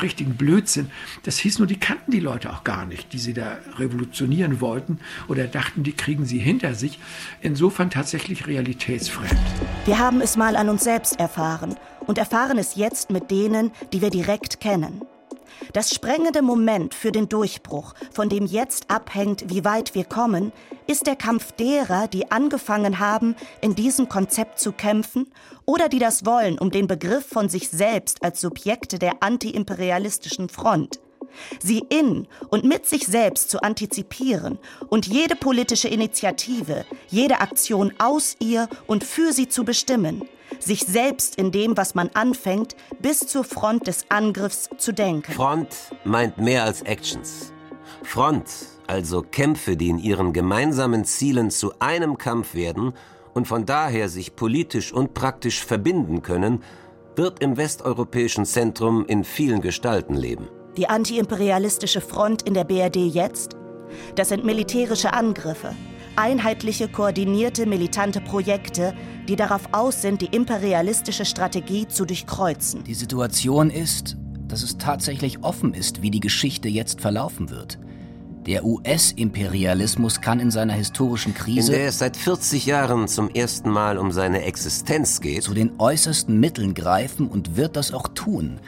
[0.00, 0.92] richtigen Blödsinn.
[1.24, 5.00] Das hieß nur, die kannten die Leute auch gar nicht, die sie da revolutionieren wollten
[5.26, 7.00] oder dachten, die kriegen sie hinter sich.
[7.40, 9.40] Insofern tatsächlich realitätsfremd.
[9.84, 11.74] Wir haben es mal an uns selbst erfahren
[12.06, 15.02] und erfahren es jetzt mit denen, die wir direkt kennen.
[15.72, 20.52] Das sprengende Moment für den Durchbruch, von dem jetzt abhängt, wie weit wir kommen,
[20.86, 25.30] ist der Kampf derer, die angefangen haben, in diesem Konzept zu kämpfen
[25.64, 31.00] oder die das wollen, um den Begriff von sich selbst als Subjekte der antiimperialistischen Front.
[31.62, 38.36] Sie in und mit sich selbst zu antizipieren und jede politische Initiative, jede Aktion aus
[38.40, 40.24] ihr und für sie zu bestimmen,
[40.58, 45.32] sich selbst in dem, was man anfängt, bis zur Front des Angriffs zu denken.
[45.32, 45.68] Front
[46.04, 47.52] meint mehr als Actions.
[48.02, 48.46] Front,
[48.86, 52.92] also Kämpfe, die in ihren gemeinsamen Zielen zu einem Kampf werden
[53.34, 56.62] und von daher sich politisch und praktisch verbinden können,
[57.16, 60.48] wird im westeuropäischen Zentrum in vielen Gestalten leben.
[60.76, 63.56] Die antiimperialistische Front in der BRD jetzt?
[64.14, 65.74] Das sind militärische Angriffe,
[66.16, 68.94] einheitliche, koordinierte, militante Projekte,
[69.28, 72.84] die darauf aus sind, die imperialistische Strategie zu durchkreuzen.
[72.84, 74.16] Die Situation ist,
[74.48, 77.78] dass es tatsächlich offen ist, wie die Geschichte jetzt verlaufen wird.
[78.46, 83.68] Der US-Imperialismus kann in seiner historischen Krise, in der es seit 40 Jahren zum ersten
[83.68, 88.58] Mal um seine Existenz geht, zu den äußersten Mitteln greifen und wird das auch tun,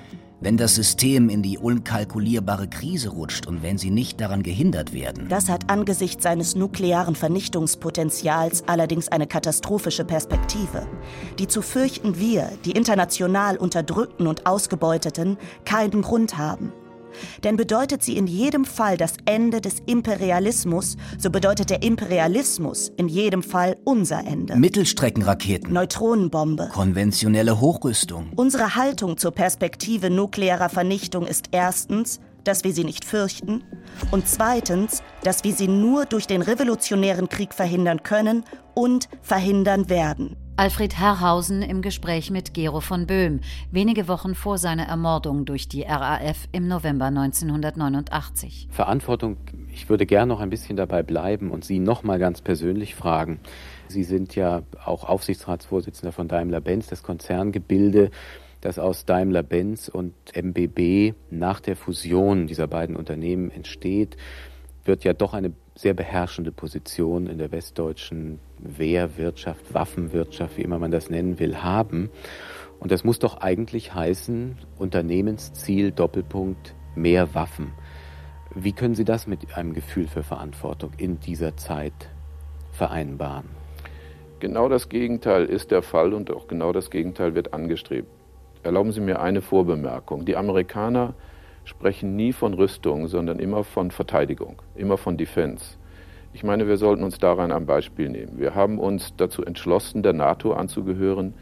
[0.42, 5.28] wenn das System in die unkalkulierbare Krise rutscht und wenn sie nicht daran gehindert werden.
[5.28, 10.86] Das hat angesichts seines nuklearen Vernichtungspotenzials allerdings eine katastrophische Perspektive,
[11.38, 16.72] die zu fürchten wir, die international Unterdrückten und Ausgebeuteten, keinen Grund haben.
[17.44, 23.08] Denn bedeutet sie in jedem Fall das Ende des Imperialismus, so bedeutet der Imperialismus in
[23.08, 24.56] jedem Fall unser Ende.
[24.56, 28.30] Mittelstreckenraketen, Neutronenbombe, konventionelle Hochrüstung.
[28.36, 33.62] Unsere Haltung zur Perspektive nuklearer Vernichtung ist erstens, dass wir sie nicht fürchten
[34.10, 38.44] und zweitens, dass wir sie nur durch den revolutionären Krieg verhindern können
[38.74, 40.36] und verhindern werden.
[40.62, 43.40] Alfred Herrhausen im Gespräch mit Gero von Böhm,
[43.72, 48.68] wenige Wochen vor seiner Ermordung durch die RAF im November 1989.
[48.70, 49.38] Verantwortung,
[49.72, 53.40] ich würde gern noch ein bisschen dabei bleiben und Sie noch mal ganz persönlich fragen.
[53.88, 58.12] Sie sind ja auch Aufsichtsratsvorsitzender von Daimler-Benz, das Konzerngebilde,
[58.60, 64.16] das aus Daimler-Benz und MBB nach der Fusion dieser beiden Unternehmen entsteht,
[64.84, 70.90] wird ja doch eine sehr beherrschende Position in der westdeutschen Wehrwirtschaft, Waffenwirtschaft, wie immer man
[70.90, 72.10] das nennen will, haben.
[72.78, 77.72] Und das muss doch eigentlich heißen, Unternehmensziel, Doppelpunkt, mehr Waffen.
[78.54, 82.10] Wie können Sie das mit einem Gefühl für Verantwortung in dieser Zeit
[82.72, 83.46] vereinbaren?
[84.40, 88.08] Genau das Gegenteil ist der Fall und auch genau das Gegenteil wird angestrebt.
[88.62, 90.24] Erlauben Sie mir eine Vorbemerkung.
[90.24, 91.14] Die Amerikaner
[91.64, 95.76] sprechen nie von Rüstung, sondern immer von Verteidigung, immer von Defense.
[96.34, 98.38] Ich meine, wir sollten uns daran ein Beispiel nehmen.
[98.38, 101.34] Wir haben uns dazu entschlossen, der NATO anzugehören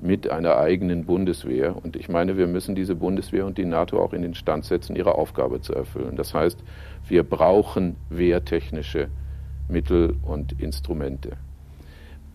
[0.00, 1.76] mit einer eigenen Bundeswehr.
[1.76, 4.96] Und ich meine, wir müssen diese Bundeswehr und die NATO auch in den Stand setzen,
[4.96, 6.16] ihre Aufgabe zu erfüllen.
[6.16, 6.62] Das heißt,
[7.08, 9.08] wir brauchen wehrtechnische
[9.68, 11.36] Mittel und Instrumente.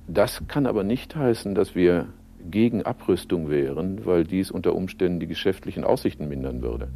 [0.08, 2.08] Das kann aber nicht heißen, dass wir
[2.52, 6.90] gegen Abrüstung wären, weil dies unter Umständen die geschäftlichen Aussichten mindern würde.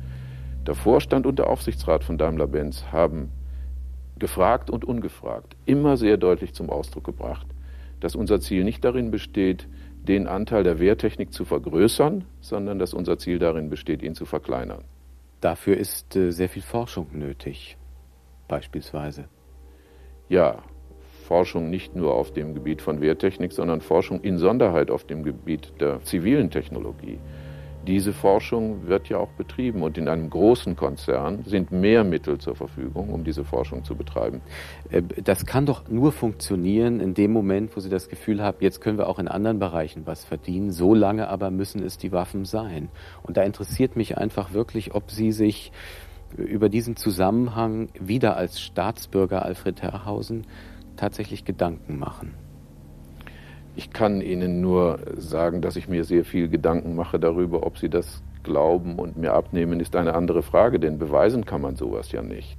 [0.67, 3.29] Der Vorstand und der Aufsichtsrat von Daimler-Benz haben
[4.19, 7.47] gefragt und ungefragt immer sehr deutlich zum Ausdruck gebracht,
[7.99, 9.67] dass unser Ziel nicht darin besteht,
[10.07, 14.83] den Anteil der Wehrtechnik zu vergrößern, sondern dass unser Ziel darin besteht, ihn zu verkleinern.
[15.41, 17.77] Dafür ist äh, sehr viel Forschung nötig,
[18.47, 19.25] beispielsweise.
[20.29, 20.63] Ja,
[21.27, 25.73] Forschung nicht nur auf dem Gebiet von Wehrtechnik, sondern Forschung in Sonderheit auf dem Gebiet
[25.81, 27.19] der zivilen Technologie.
[27.87, 32.53] Diese Forschung wird ja auch betrieben und in einem großen Konzern sind mehr Mittel zur
[32.53, 34.41] Verfügung, um diese Forschung zu betreiben.
[34.91, 38.81] Äh, das kann doch nur funktionieren in dem Moment, wo Sie das Gefühl haben, jetzt
[38.81, 40.71] können wir auch in anderen Bereichen was verdienen.
[40.71, 42.89] So lange aber müssen es die Waffen sein.
[43.23, 45.71] Und da interessiert mich einfach wirklich, ob Sie sich
[46.35, 50.45] über diesen Zusammenhang wieder als Staatsbürger Alfred Herrhausen
[50.97, 52.33] tatsächlich Gedanken machen.
[53.77, 57.89] Ich kann Ihnen nur sagen, dass ich mir sehr viel Gedanken mache darüber, ob Sie
[57.89, 62.23] das glauben und mir abnehmen, ist eine andere Frage, denn beweisen kann man sowas ja
[62.23, 62.57] nicht.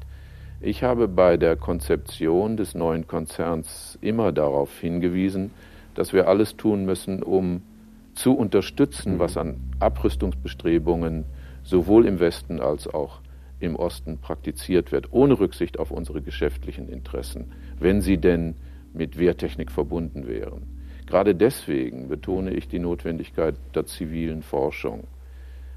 [0.60, 5.50] Ich habe bei der Konzeption des neuen Konzerns immer darauf hingewiesen,
[5.96, 7.62] dass wir alles tun müssen, um
[8.14, 11.24] zu unterstützen, was an Abrüstungsbestrebungen
[11.64, 13.22] sowohl im Westen als auch
[13.58, 17.50] im Osten praktiziert wird, ohne Rücksicht auf unsere geschäftlichen Interessen,
[17.80, 18.54] wenn sie denn
[18.94, 20.77] mit Wehrtechnik verbunden wären.
[21.08, 25.04] Gerade deswegen betone ich die Notwendigkeit der zivilen Forschung.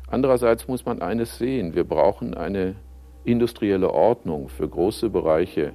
[0.07, 2.75] Andererseits muss man eines sehen, wir brauchen eine
[3.23, 5.71] industrielle Ordnung für große Bereiche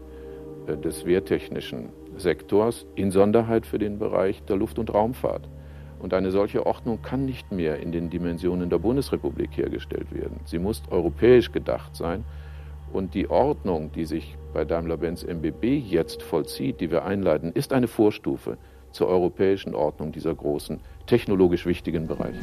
[0.66, 1.88] äh, des wehrtechnischen
[2.18, 5.48] Sektors, in Sonderheit für den Bereich der Luft- und Raumfahrt.
[6.00, 10.38] Und eine solche Ordnung kann nicht mehr in den Dimensionen der Bundesrepublik hergestellt werden.
[10.44, 12.24] Sie muss europäisch gedacht sein.
[12.92, 17.88] Und die Ordnung, die sich bei Daimler-Benz MBB jetzt vollzieht, die wir einleiten, ist eine
[17.88, 18.58] Vorstufe
[18.92, 22.38] zur europäischen Ordnung dieser großen, technologisch wichtigen Bereiche.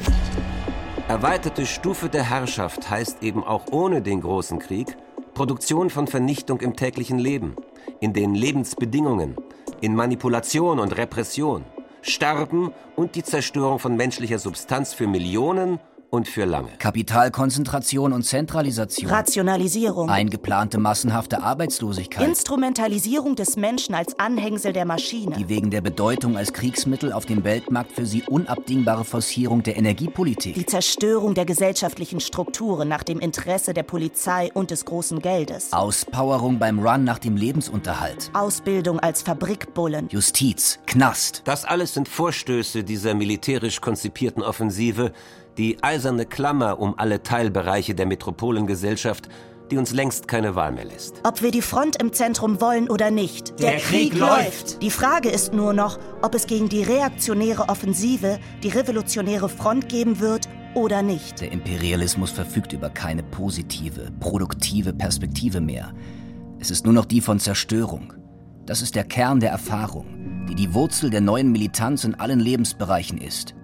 [1.08, 4.96] Erweiterte Stufe der Herrschaft heißt eben auch ohne den großen Krieg
[5.34, 7.56] Produktion von Vernichtung im täglichen Leben,
[8.00, 9.36] in den Lebensbedingungen,
[9.80, 11.64] in Manipulation und Repression,
[12.02, 15.80] Sterben und die Zerstörung von menschlicher Substanz für Millionen
[16.14, 16.70] und für lange.
[16.78, 19.10] Kapitalkonzentration und Zentralisation.
[19.10, 20.08] Rationalisierung.
[20.08, 22.26] Eingeplante massenhafte Arbeitslosigkeit.
[22.26, 25.36] Instrumentalisierung des Menschen als Anhängsel der Maschine.
[25.36, 30.54] Die wegen der Bedeutung als Kriegsmittel auf dem Weltmarkt für sie unabdingbare Forcierung der Energiepolitik.
[30.54, 35.72] Die Zerstörung der gesellschaftlichen Strukturen nach dem Interesse der Polizei und des großen Geldes.
[35.72, 38.30] Auspowerung beim Run nach dem Lebensunterhalt.
[38.34, 40.08] Ausbildung als Fabrikbullen.
[40.10, 41.42] Justiz, Knast.
[41.44, 45.12] Das alles sind Vorstöße dieser militärisch konzipierten Offensive,
[45.58, 49.28] Die eiserne Klammer um alle Teilbereiche der Metropolengesellschaft,
[49.70, 51.20] die uns längst keine Wahl mehr lässt.
[51.24, 53.58] Ob wir die Front im Zentrum wollen oder nicht.
[53.60, 54.82] Der, der Krieg, Krieg läuft.
[54.82, 60.20] Die Frage ist nur noch, ob es gegen die reaktionäre Offensive die revolutionäre Front geben
[60.20, 61.40] wird oder nicht.
[61.40, 65.92] Der Imperialismus verfügt über keine positive, produktive Perspektive mehr.
[66.58, 68.12] Es ist nur noch die von Zerstörung.
[68.66, 73.18] Das ist der Kern der Erfahrung, die die Wurzel der neuen Militanz in allen Lebensbereichen
[73.18, 73.54] ist.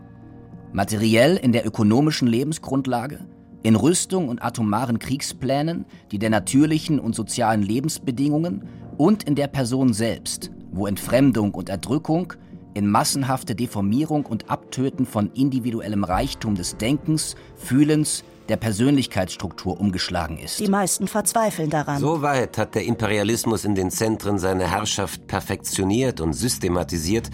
[0.73, 3.21] Materiell in der ökonomischen Lebensgrundlage,
[3.63, 9.93] in Rüstung und atomaren Kriegsplänen, die der natürlichen und sozialen Lebensbedingungen und in der Person
[9.93, 12.35] selbst, wo Entfremdung und Erdrückung
[12.75, 20.61] in massenhafte Deformierung und Abtöten von individuellem Reichtum des Denkens, Fühlens, der Persönlichkeitsstruktur umgeschlagen ist.
[20.61, 22.01] Die meisten verzweifeln daran.
[22.01, 27.31] Soweit hat der Imperialismus in den Zentren seine Herrschaft perfektioniert und systematisiert,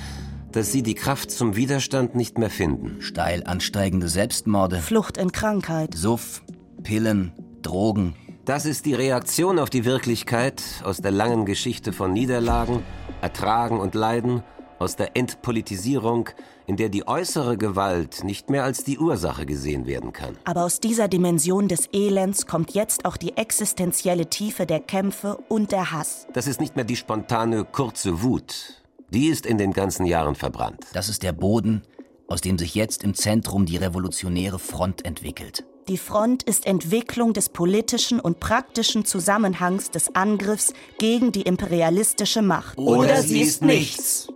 [0.57, 3.03] dass sie die Kraft zum Widerstand nicht mehr finden.
[3.03, 4.79] Steil ansteigende Selbstmorde.
[4.79, 5.95] Flucht in Krankheit.
[5.95, 6.43] Suff,
[6.83, 8.15] Pillen, Drogen.
[8.47, 12.83] Das ist die Reaktion auf die Wirklichkeit aus der langen Geschichte von Niederlagen,
[13.21, 14.43] Ertragen und Leiden
[14.79, 16.31] aus der Entpolitisierung,
[16.67, 20.39] in der die äußere Gewalt nicht mehr als die Ursache gesehen werden kann.
[20.45, 25.71] Aber aus dieser Dimension des Elends kommt jetzt auch die existenzielle Tiefe der Kämpfe und
[25.71, 26.27] der Hass.
[26.33, 28.86] Das ist nicht mehr die spontane, kurze Wut.
[29.17, 30.85] Die ist in den ganzen Jahren verbrannt.
[30.93, 31.81] Das ist der Boden,
[32.29, 35.65] aus dem sich jetzt im Zentrum die revolutionäre Front entwickelt.
[35.89, 42.77] Die Front ist Entwicklung des politischen und praktischen Zusammenhangs des Angriffs gegen die imperialistische Macht.
[42.77, 44.29] Oder, Oder sie ist nichts.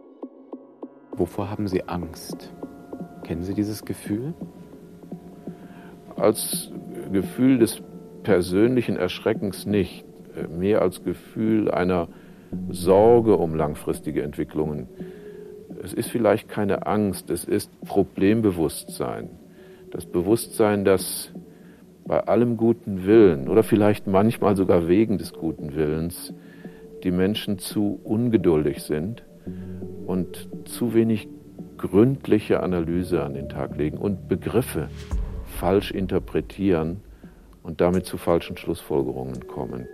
[1.12, 2.50] Wovor haben Sie Angst?
[3.22, 4.32] Kennen Sie dieses Gefühl?
[6.16, 6.70] Als
[7.12, 7.82] Gefühl des
[8.22, 12.08] persönlichen Erschreckens nicht, äh, mehr als Gefühl einer
[12.70, 14.88] Sorge um langfristige Entwicklungen.
[15.82, 19.30] Es ist vielleicht keine Angst, es ist Problembewusstsein.
[19.90, 21.32] Das Bewusstsein, dass
[22.04, 26.34] bei allem guten Willen oder vielleicht manchmal sogar wegen des guten Willens
[27.04, 29.24] die Menschen zu ungeduldig sind
[30.06, 31.28] und zu wenig
[31.78, 34.88] gründliche Analyse an den Tag legen und Begriffe
[35.46, 37.00] falsch interpretieren
[37.62, 39.86] und damit zu falschen Schlussfolgerungen kommen.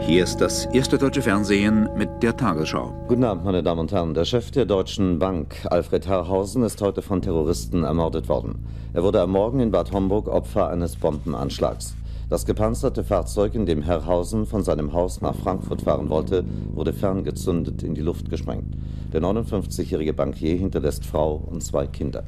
[0.00, 2.94] Hier ist das erste deutsche Fernsehen mit der Tagesschau.
[3.08, 4.14] Guten Abend, meine Damen und Herren.
[4.14, 8.64] Der Chef der Deutschen Bank, Alfred Herrhausen, ist heute von Terroristen ermordet worden.
[8.94, 11.94] Er wurde am Morgen in Bad Homburg Opfer eines Bombenanschlags.
[12.30, 17.82] Das gepanzerte Fahrzeug, in dem Herrhausen von seinem Haus nach Frankfurt fahren wollte, wurde ferngezündet
[17.82, 18.76] in die Luft gesprengt.
[19.12, 22.24] Der 59-jährige Bankier hinterlässt Frau und zwei Kinder.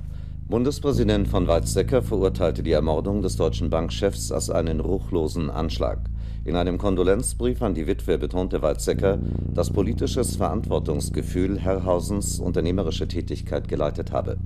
[0.48, 6.09] Bundespräsident von Weizsäcker verurteilte die Ermordung des deutschen Bankchefs als einen ruchlosen Anschlag.
[6.44, 9.18] In einem Kondolenzbrief an die Witwe betonte Weizsäcker,
[9.52, 14.38] dass politisches Verantwortungsgefühl Herrhausens unternehmerische Tätigkeit geleitet habe.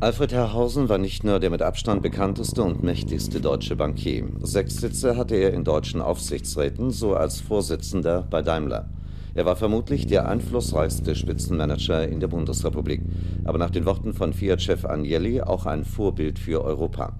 [0.00, 4.24] Alfred Herrhausen war nicht nur der mit Abstand bekannteste und mächtigste deutsche Bankier.
[4.42, 8.88] Sechs Sitze hatte er in deutschen Aufsichtsräten, so als Vorsitzender bei Daimler.
[9.34, 13.02] Er war vermutlich der einflussreichste Spitzenmanager in der Bundesrepublik,
[13.44, 17.12] aber nach den Worten von Fiat-Chef Agnelli auch ein Vorbild für Europa.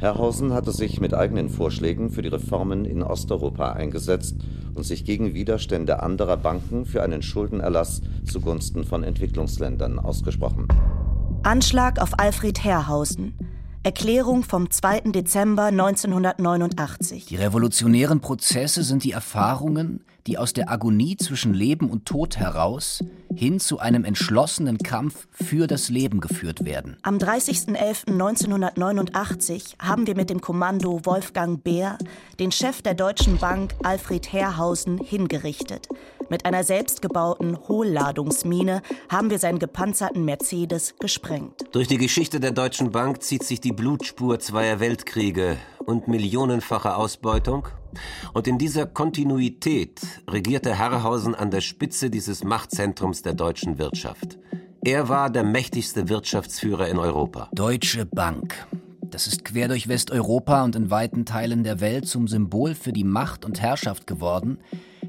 [0.00, 4.34] Herrhausen hatte sich mit eigenen Vorschlägen für die Reformen in Osteuropa eingesetzt
[4.74, 10.68] und sich gegen Widerstände anderer Banken für einen Schuldenerlass zugunsten von Entwicklungsländern ausgesprochen.
[11.42, 13.34] Anschlag auf Alfred Herrhausen.
[13.82, 15.12] Erklärung vom 2.
[15.12, 17.26] Dezember 1989.
[17.26, 23.04] Die revolutionären Prozesse sind die Erfahrungen, die aus der Agonie zwischen Leben und Tod heraus
[23.34, 26.96] hin zu einem entschlossenen Kampf für das Leben geführt werden.
[27.02, 31.98] Am 30.11.1989 haben wir mit dem Kommando Wolfgang Beer
[32.38, 35.88] den Chef der Deutschen Bank Alfred Herrhausen hingerichtet.
[36.28, 41.64] Mit einer selbstgebauten Hohlladungsmine haben wir seinen gepanzerten Mercedes gesprengt.
[41.72, 47.66] Durch die Geschichte der Deutschen Bank zieht sich die Blutspur zweier Weltkriege und millionenfacher Ausbeutung.
[48.32, 54.38] Und in dieser Kontinuität regierte Herrhausen an der Spitze dieses Machtzentrums der deutschen Wirtschaft.
[54.82, 57.48] Er war der mächtigste Wirtschaftsführer in Europa.
[57.52, 58.66] Deutsche Bank.
[59.10, 63.04] Das ist quer durch Westeuropa und in weiten Teilen der Welt zum Symbol für die
[63.04, 64.58] Macht und Herrschaft geworden,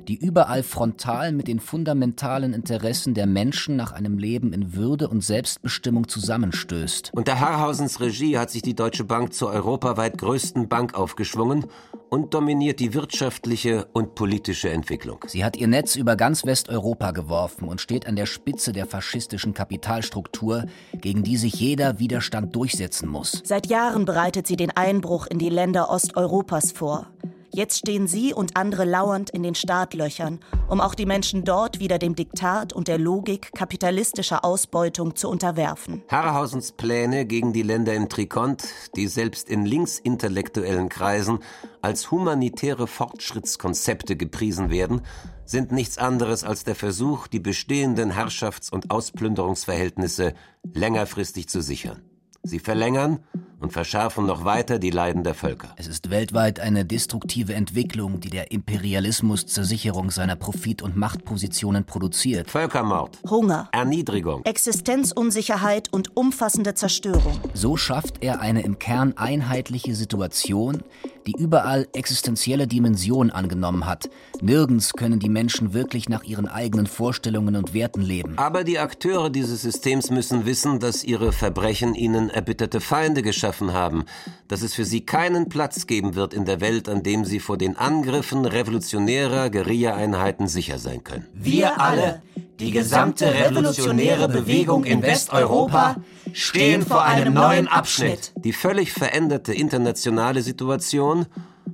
[0.07, 5.23] die überall frontal mit den fundamentalen Interessen der Menschen nach einem Leben in Würde und
[5.23, 7.11] Selbstbestimmung zusammenstößt.
[7.13, 11.65] Unter Harhausens Regie hat sich die Deutsche Bank zur europaweit größten Bank aufgeschwungen
[12.11, 15.23] und dominiert die wirtschaftliche und politische Entwicklung.
[15.27, 19.53] Sie hat ihr Netz über ganz Westeuropa geworfen und steht an der Spitze der faschistischen
[19.53, 23.41] Kapitalstruktur, gegen die sich jeder Widerstand durchsetzen muss.
[23.45, 27.07] Seit Jahren bereitet sie den Einbruch in die Länder Osteuropas vor.
[27.53, 30.39] Jetzt stehen sie und andere lauernd in den Startlöchern,
[30.69, 36.01] um auch die Menschen dort wieder dem Diktat und der Logik kapitalistischer Ausbeutung zu unterwerfen.
[36.07, 38.63] Harrhausens Pläne gegen die Länder im Trikont,
[38.95, 41.39] die selbst in linksintellektuellen Kreisen
[41.81, 45.01] als humanitäre Fortschrittskonzepte gepriesen werden,
[45.43, 50.35] sind nichts anderes als der Versuch, die bestehenden Herrschafts- und Ausplünderungsverhältnisse
[50.73, 52.01] längerfristig zu sichern.
[52.43, 53.19] Sie verlängern
[53.61, 55.69] und verschärfen noch weiter die Leiden der Völker.
[55.77, 61.85] Es ist weltweit eine destruktive Entwicklung, die der Imperialismus zur Sicherung seiner Profit- und Machtpositionen
[61.85, 62.49] produziert.
[62.49, 67.39] Völkermord, Hunger, Erniedrigung, Existenzunsicherheit und umfassende Zerstörung.
[67.53, 70.81] So schafft er eine im Kern einheitliche Situation,
[71.27, 74.09] die überall existenzielle Dimension angenommen hat.
[74.41, 78.33] Nirgends können die Menschen wirklich nach ihren eigenen Vorstellungen und Werten leben.
[78.37, 84.05] Aber die Akteure dieses Systems müssen wissen, dass ihre Verbrechen ihnen erbitterte Feinde geschaffen haben,
[84.47, 87.57] dass es für sie keinen Platz geben wird in der Welt, an dem sie vor
[87.57, 91.27] den Angriffen revolutionärer Guerilla-Einheiten sicher sein können.
[91.33, 92.21] Wir alle,
[92.59, 95.97] die gesamte revolutionäre Bewegung in Westeuropa,
[96.33, 98.31] stehen vor einem neuen Abschnitt.
[98.35, 101.25] Die völlig veränderte internationale Situation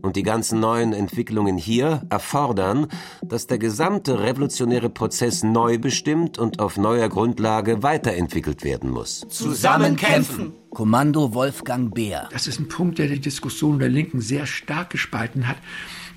[0.01, 2.87] und die ganzen neuen Entwicklungen hier erfordern,
[3.23, 9.25] dass der gesamte revolutionäre Prozess neu bestimmt und auf neuer Grundlage weiterentwickelt werden muss.
[9.29, 10.53] Zusammenkämpfen!
[10.69, 12.29] Kommando Wolfgang Beer.
[12.31, 15.57] Das ist ein Punkt, der die Diskussion der Linken sehr stark gespalten hat.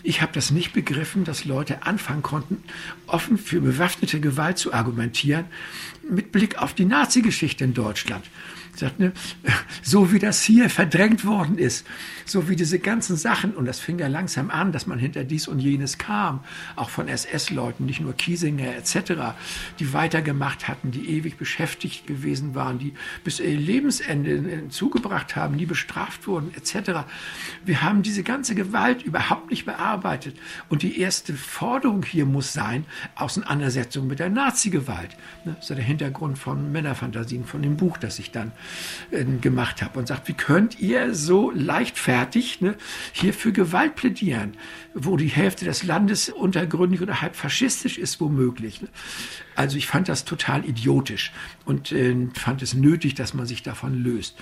[0.02, 2.62] Ich habe das nicht begriffen, dass Leute anfangen konnten,
[3.06, 5.46] offen für bewaffnete Gewalt zu argumentieren,
[6.08, 8.24] mit Blick auf die Nazi-Geschichte in Deutschland.
[8.98, 9.12] Ne,
[9.82, 11.86] so wie das hier verdrängt worden ist,
[12.24, 15.48] so wie diese ganzen Sachen, und das fing ja langsam an, dass man hinter dies
[15.48, 16.40] und jenes kam,
[16.76, 19.34] auch von SS-Leuten, nicht nur Kiesinger etc.,
[19.78, 25.66] die weitergemacht hatten, die ewig beschäftigt gewesen waren, die bis ihr Lebensende zugebracht haben, nie
[25.66, 27.04] bestraft wurden etc.
[27.64, 30.36] Wir haben diese ganze Gewalt überhaupt nicht bearbeitet.
[30.68, 35.16] Und die erste Forderung hier muss sein, Auseinandersetzung mit der Nazi-Gewalt.
[35.44, 38.52] Das ist ja der Hintergrund von Männerfantasien, von dem Buch, das ich dann
[39.10, 42.76] äh, gemacht habe und sagt, wie könnt ihr so leichtfertig ne,
[43.12, 44.56] hier für Gewalt plädieren,
[44.94, 48.82] wo die Hälfte des Landes untergründig oder halb faschistisch ist, womöglich.
[48.82, 48.88] Ne?
[49.54, 51.32] Also ich fand das total idiotisch
[51.64, 54.36] und äh, fand es nötig, dass man sich davon löst.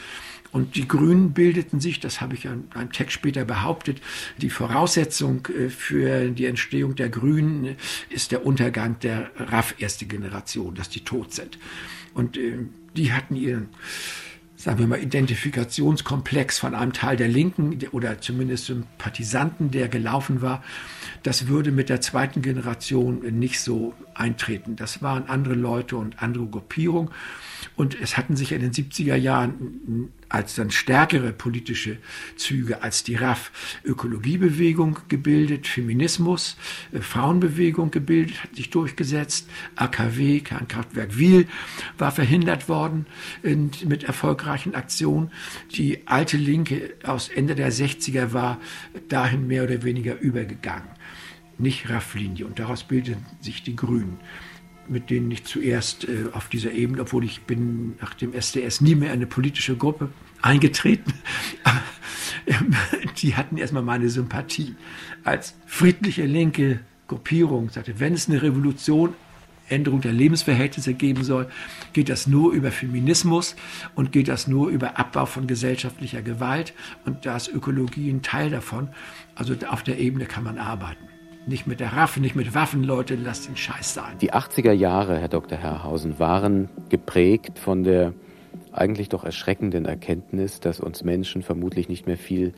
[0.50, 4.00] Und die Grünen bildeten sich, das habe ich in einem Text später behauptet,
[4.38, 7.76] die Voraussetzung äh, für die Entstehung der Grünen
[8.08, 11.58] ist der Untergang der RAF erste Generation, dass die tot sind.
[12.18, 12.58] Und äh,
[12.96, 13.68] die hatten ihren,
[14.56, 20.64] sagen wir mal, Identifikationskomplex von einem Teil der Linken oder zumindest Sympathisanten, der gelaufen war.
[21.22, 24.74] Das würde mit der zweiten Generation nicht so eintreten.
[24.74, 27.10] Das waren andere Leute und andere Gruppierungen.
[27.78, 31.98] Und es hatten sich in den 70er Jahren als dann stärkere politische
[32.34, 33.52] Züge als die RAF
[33.84, 36.56] Ökologiebewegung gebildet, Feminismus,
[36.90, 41.46] äh, Frauenbewegung gebildet, hat sich durchgesetzt, AKW, Kernkraftwerk Wiel
[41.98, 43.06] war verhindert worden
[43.44, 45.30] in, mit erfolgreichen Aktionen.
[45.70, 48.58] Die alte Linke aus Ende der 60er war
[49.08, 50.88] dahin mehr oder weniger übergegangen.
[51.58, 54.18] Nicht RAF-Linie und daraus bildeten sich die Grünen
[54.88, 58.94] mit denen ich zuerst äh, auf dieser Ebene, obwohl ich bin nach dem SDS nie
[58.94, 60.08] mehr eine politische Gruppe
[60.42, 61.12] eingetreten,
[63.18, 64.74] die hatten erstmal meine Sympathie
[65.24, 67.70] als friedliche linke Gruppierung.
[67.70, 69.14] Sagte, wenn es eine Revolution,
[69.68, 71.48] Änderung der Lebensverhältnisse geben soll,
[71.92, 73.54] geht das nur über Feminismus
[73.94, 76.72] und geht das nur über Abbau von gesellschaftlicher Gewalt
[77.04, 78.88] und da ist Ökologie ein Teil davon.
[79.34, 81.04] Also auf der Ebene kann man arbeiten.
[81.48, 84.18] Nicht mit der Raffe, nicht mit Waffen, Leute, lasst den Scheiß sein.
[84.20, 85.56] Die 80er Jahre, Herr Dr.
[85.56, 88.12] Herrhausen, waren geprägt von der
[88.70, 92.52] eigentlich doch erschreckenden Erkenntnis, dass uns Menschen vermutlich nicht mehr viel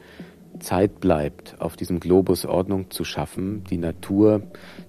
[0.59, 3.63] Zeit bleibt, auf diesem Globus Ordnung zu schaffen.
[3.71, 4.43] Die Natur,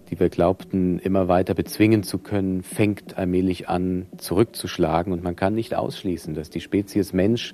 [0.09, 5.13] die wir glaubten, immer weiter bezwingen zu können, fängt allmählich an zurückzuschlagen.
[5.13, 7.53] Und man kann nicht ausschließen, dass die Spezies Mensch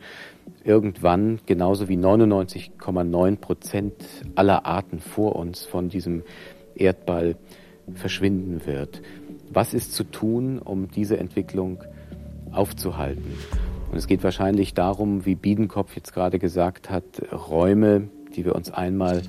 [0.64, 3.94] irgendwann genauso wie 99,9 Prozent
[4.36, 6.24] aller Arten vor uns von diesem
[6.76, 7.36] Erdball
[7.96, 9.02] verschwinden wird.
[9.50, 11.84] Was ist zu tun, um diese Entwicklung
[12.52, 13.34] aufzuhalten?
[13.92, 18.70] Und es geht wahrscheinlich darum, wie Biedenkopf jetzt gerade gesagt hat, Räume, die wir uns
[18.70, 19.22] einmal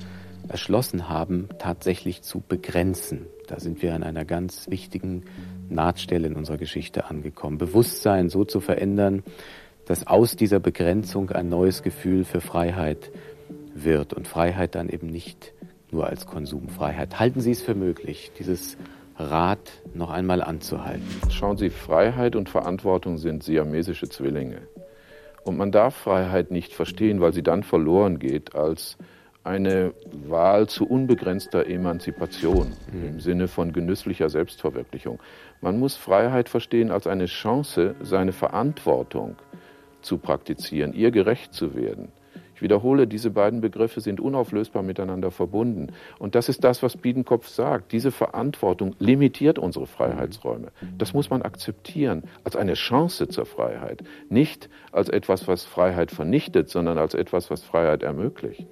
[0.49, 3.27] erschlossen haben, tatsächlich zu begrenzen.
[3.47, 5.23] Da sind wir an einer ganz wichtigen
[5.69, 7.57] Nahtstelle in unserer Geschichte angekommen.
[7.57, 9.23] Bewusstsein so zu verändern,
[9.89, 13.11] dass aus dieser Begrenzung ein neues Gefühl für Freiheit
[13.73, 15.51] wird und Freiheit dann eben nicht
[15.89, 17.19] nur als Konsumfreiheit.
[17.19, 18.77] Halten Sie es für möglich, dieses
[19.17, 21.07] Rad noch einmal anzuhalten?
[21.31, 24.59] Schauen Sie, Freiheit und Verantwortung sind siamesische Zwillinge.
[25.43, 28.95] Und man darf Freiheit nicht verstehen, weil sie dann verloren geht, als
[29.43, 29.93] eine
[30.27, 33.07] Wahl zu unbegrenzter Emanzipation mhm.
[33.07, 35.19] im Sinne von genüsslicher Selbstverwirklichung.
[35.61, 39.35] Man muss Freiheit verstehen als eine Chance, seine Verantwortung
[40.01, 42.09] zu praktizieren, ihr gerecht zu werden.
[42.59, 45.93] Ich wiederhole, diese beiden Begriffe sind unauflösbar miteinander verbunden.
[46.17, 47.93] Und das ist das, was Biedenkopf sagt.
[47.93, 50.73] Diese Verantwortung limitiert unsere Freiheitsräume.
[50.97, 54.03] Das muss man akzeptieren als eine Chance zur Freiheit.
[54.27, 58.67] Nicht als etwas, was Freiheit vernichtet, sondern als etwas, was Freiheit ermöglicht.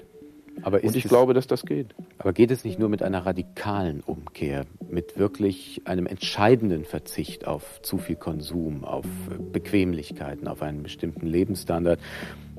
[0.62, 1.96] Aber und ich es, glaube, dass das geht.
[2.18, 7.82] Aber geht es nicht nur mit einer radikalen Umkehr, mit wirklich einem entscheidenden Verzicht auf
[7.82, 9.06] zu viel Konsum, auf
[9.52, 12.00] Bequemlichkeiten, auf einen bestimmten Lebensstandard?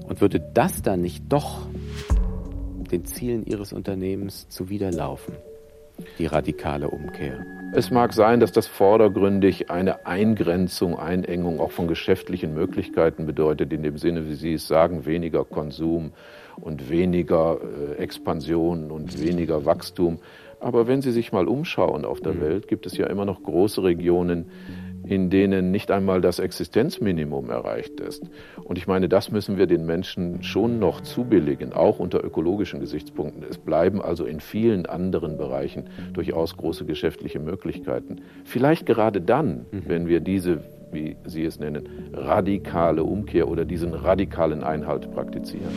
[0.06, 1.66] Und würde das dann nicht doch
[2.90, 5.34] den Zielen Ihres Unternehmens zuwiderlaufen,
[6.18, 7.44] die radikale Umkehr?
[7.74, 13.82] Es mag sein, dass das vordergründig eine Eingrenzung, Einengung auch von geschäftlichen Möglichkeiten bedeutet, in
[13.82, 16.12] dem Sinne, wie Sie es sagen, weniger Konsum,
[16.60, 20.18] und weniger äh, Expansion und weniger Wachstum.
[20.60, 22.40] Aber wenn Sie sich mal umschauen auf der mhm.
[22.40, 24.46] Welt, gibt es ja immer noch große Regionen,
[25.04, 28.24] in denen nicht einmal das Existenzminimum erreicht ist.
[28.62, 33.42] Und ich meine, das müssen wir den Menschen schon noch zubilligen, auch unter ökologischen Gesichtspunkten.
[33.48, 38.20] Es bleiben also in vielen anderen Bereichen durchaus große geschäftliche Möglichkeiten.
[38.44, 39.82] Vielleicht gerade dann, mhm.
[39.86, 40.62] wenn wir diese
[40.92, 45.72] wie Sie es nennen, radikale Umkehr oder diesen radikalen Einhalt praktizieren.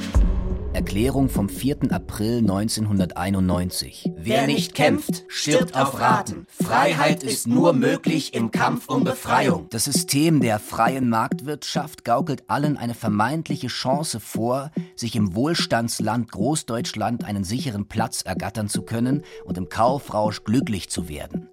[0.74, 1.92] Erklärung vom 4.
[1.92, 4.10] April 1991.
[4.16, 6.46] Wer nicht kämpft, stirbt auf Raten.
[6.48, 9.68] Freiheit ist nur möglich im Kampf um Befreiung.
[9.70, 17.26] Das System der freien Marktwirtschaft gaukelt allen eine vermeintliche Chance vor, sich im Wohlstandsland Großdeutschland
[17.26, 21.51] einen sicheren Platz ergattern zu können und im Kaufrausch glücklich zu werden.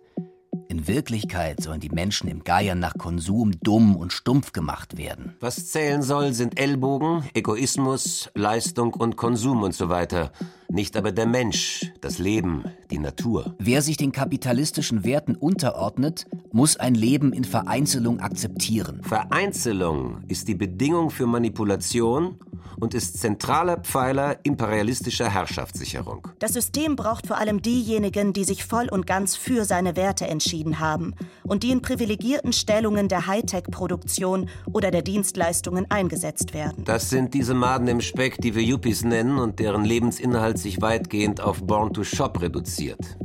[0.70, 5.34] In Wirklichkeit sollen die Menschen im Geiern nach Konsum dumm und stumpf gemacht werden.
[5.40, 10.30] Was zählen soll, sind Ellbogen, Egoismus, Leistung und Konsum und so weiter.
[10.68, 13.56] Nicht aber der Mensch, das Leben, die Natur.
[13.58, 19.02] Wer sich den kapitalistischen Werten unterordnet, muss ein Leben in Vereinzelung akzeptieren.
[19.02, 22.38] Vereinzelung ist die Bedingung für Manipulation
[22.80, 26.28] und ist zentraler Pfeiler imperialistischer Herrschaftssicherung.
[26.38, 30.80] Das System braucht vor allem diejenigen, die sich voll und ganz für seine Werte entschieden
[30.80, 31.14] haben
[31.44, 36.84] und die in privilegierten Stellungen der Hightech-Produktion oder der Dienstleistungen eingesetzt werden.
[36.84, 41.40] Das sind diese Maden im Speck, die wir Yuppies nennen und deren Lebensinhalt sich weitgehend
[41.40, 43.18] auf Born to Shop reduziert.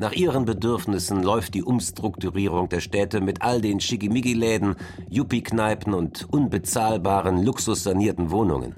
[0.00, 4.76] Nach ihren Bedürfnissen läuft die Umstrukturierung der Städte mit all den Schickimicki-Läden,
[5.10, 8.74] Yuppie-Kneipen und unbezahlbaren, luxussanierten Wohnungen.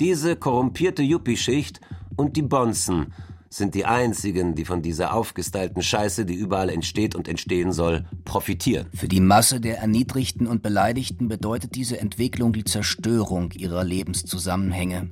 [0.00, 1.78] Diese korrumpierte Yuppie-Schicht
[2.16, 3.12] und die Bonzen
[3.50, 8.86] sind die einzigen, die von dieser aufgestylten Scheiße, die überall entsteht und entstehen soll, profitieren.
[8.94, 15.10] Für die Masse der Erniedrigten und Beleidigten bedeutet diese Entwicklung die Zerstörung ihrer Lebenszusammenhänge.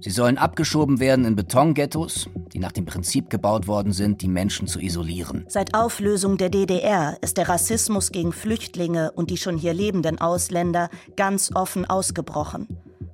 [0.00, 4.66] Sie sollen abgeschoben werden in Betonghettos, die nach dem Prinzip gebaut worden sind, die Menschen
[4.66, 5.44] zu isolieren.
[5.48, 10.88] Seit Auflösung der DDR ist der Rassismus gegen Flüchtlinge und die schon hier lebenden Ausländer
[11.16, 12.66] ganz offen ausgebrochen.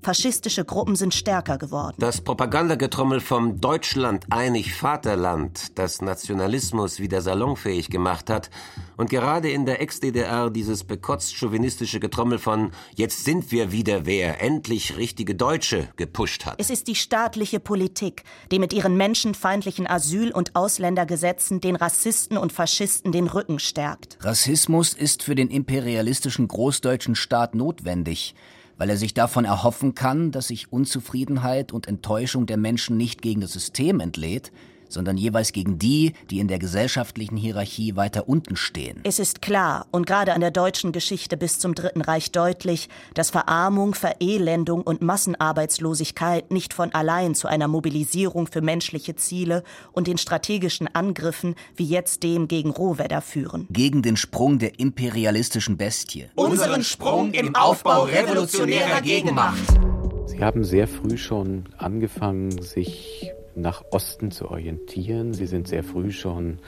[0.02, 1.96] Faschistische Gruppen sind stärker geworden.
[1.98, 8.50] Das Propagandagetrommel vom Deutschland einig Vaterland, das Nationalismus wieder salonfähig gemacht hat
[8.96, 14.42] und gerade in der Ex-DDR dieses bekotzt chauvinistische Getrommel von Jetzt sind wir wieder wer,
[14.42, 16.56] endlich richtige Deutsche gepusht hat.
[16.58, 22.52] Es ist die staatliche Politik, die mit ihren menschenfeindlichen Asyl- und Ausländergesetzen den Rassisten und
[22.52, 24.18] Faschisten den Rücken stärkt.
[24.20, 28.34] Rassismus ist für den imperialistischen großdeutschen Staat notwendig
[28.78, 33.40] weil er sich davon erhoffen kann, dass sich Unzufriedenheit und Enttäuschung der Menschen nicht gegen
[33.40, 34.52] das System entlädt,
[34.88, 39.00] sondern jeweils gegen die, die in der gesellschaftlichen Hierarchie weiter unten stehen.
[39.04, 43.30] Es ist klar und gerade an der deutschen Geschichte bis zum Dritten Reich deutlich, dass
[43.30, 49.62] Verarmung, Verelendung und Massenarbeitslosigkeit nicht von allein zu einer Mobilisierung für menschliche Ziele
[49.92, 53.66] und den strategischen Angriffen wie jetzt dem gegen Rohwedder führen.
[53.70, 56.26] Gegen den Sprung der imperialistischen Bestie.
[56.34, 59.78] Unseren Sprung im Aufbau revolutionärer Gegenmacht.
[60.26, 65.34] Sie haben sehr früh schon angefangen, sich nach Osten zu orientieren.
[65.34, 66.58] Sie sind sehr früh schon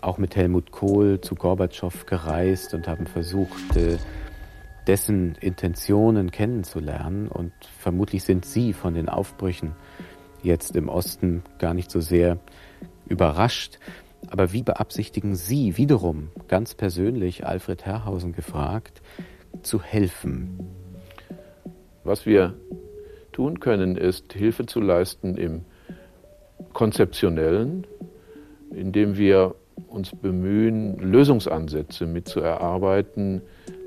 [0.00, 3.98] auch mit Helmut Kohl zu Gorbatschow gereist und haben versucht, äh,
[4.86, 7.28] dessen Intentionen kennenzulernen.
[7.28, 9.72] Und vermutlich sind Sie von den Aufbrüchen
[10.42, 12.38] jetzt im Osten gar nicht so sehr
[13.06, 13.78] überrascht.
[14.28, 19.02] Aber wie beabsichtigen Sie wiederum ganz persönlich, Alfred Herrhausen gefragt,
[19.62, 20.58] zu helfen?
[22.04, 22.54] Was wir
[23.32, 25.64] tun können, ist Hilfe zu leisten im
[26.72, 27.86] konzeptionellen,
[28.74, 29.54] indem wir
[29.88, 33.42] uns bemühen, Lösungsansätze mitzuerarbeiten,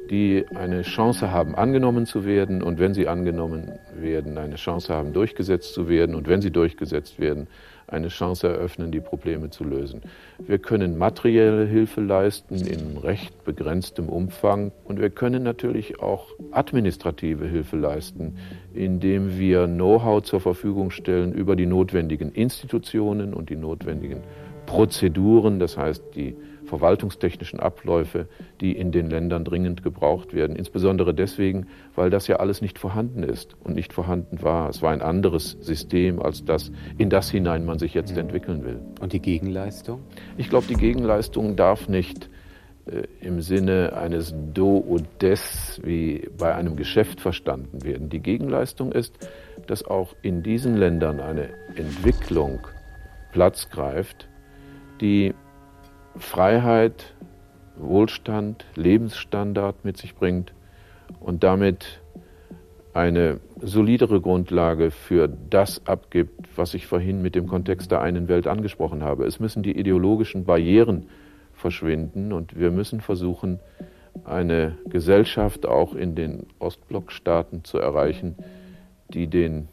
[0.09, 2.61] die eine Chance haben, angenommen zu werden.
[2.61, 6.15] Und wenn sie angenommen werden, eine Chance haben, durchgesetzt zu werden.
[6.15, 7.47] Und wenn sie durchgesetzt werden,
[7.93, 10.01] eine Chance eröffnen, die Probleme zu lösen.
[10.39, 17.45] Wir können materielle Hilfe leisten in recht begrenztem Umfang und wir können natürlich auch administrative
[17.45, 18.37] Hilfe leisten,
[18.73, 24.21] indem wir Know-how zur Verfügung stellen über die notwendigen Institutionen und die notwendigen
[24.65, 26.35] Prozeduren, das heißt die
[26.65, 28.27] verwaltungstechnischen Abläufe,
[28.61, 30.55] die in den Ländern dringend gebraucht werden.
[30.55, 34.69] Insbesondere deswegen, weil das ja alles nicht vorhanden ist und nicht vorhanden war.
[34.69, 38.79] Es war ein anderes System als das, in das hinein man sich jetzt entwickeln will.
[38.99, 40.01] Und die Gegenleistung?
[40.37, 42.29] Ich glaube, die Gegenleistung darf nicht
[42.85, 48.09] äh, im Sinne eines Do und Des wie bei einem Geschäft verstanden werden.
[48.09, 49.17] Die Gegenleistung ist,
[49.67, 52.59] dass auch in diesen Ländern eine Entwicklung
[53.31, 54.27] Platz greift,
[55.01, 55.33] die
[56.17, 57.13] Freiheit,
[57.75, 60.53] Wohlstand, Lebensstandard mit sich bringt
[61.19, 62.01] und damit
[62.93, 68.45] eine solidere Grundlage für das abgibt, was ich vorhin mit dem Kontext der einen Welt
[68.45, 69.25] angesprochen habe.
[69.25, 71.07] Es müssen die ideologischen Barrieren
[71.53, 73.59] verschwinden und wir müssen versuchen,
[74.25, 78.35] eine Gesellschaft auch in den Ostblockstaaten zu erreichen,
[79.09, 79.69] die den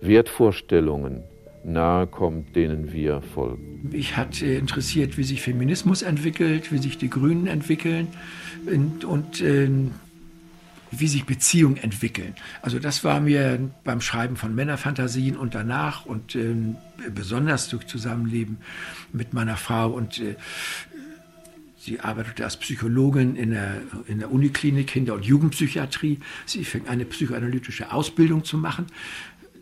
[0.00, 1.24] Wertvorstellungen
[1.64, 3.88] nahe kommt, denen wir folgen.
[3.90, 8.08] Mich hat äh, interessiert, wie sich Feminismus entwickelt, wie sich die Grünen entwickeln
[8.66, 9.68] und, und äh,
[10.90, 12.34] wie sich Beziehungen entwickeln.
[12.62, 16.54] Also das war mir beim Schreiben von Männerfantasien und danach und äh,
[17.14, 18.58] besonders durch Zusammenleben
[19.12, 20.36] mit meiner Frau und äh,
[21.76, 26.18] Sie arbeitete als Psychologin in der, in der Uniklinik Kinder- und Jugendpsychiatrie.
[26.46, 28.86] Sie fing eine psychoanalytische Ausbildung zu machen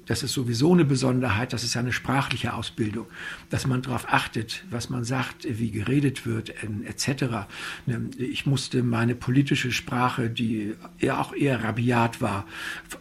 [0.06, 3.06] das ist sowieso eine Besonderheit, das ist ja eine sprachliche Ausbildung,
[3.50, 6.52] dass man darauf achtet, was man sagt, wie geredet wird,
[6.84, 7.46] etc.
[7.86, 12.46] Ne, ich musste meine politische Sprache, die ja auch eher rabiat war,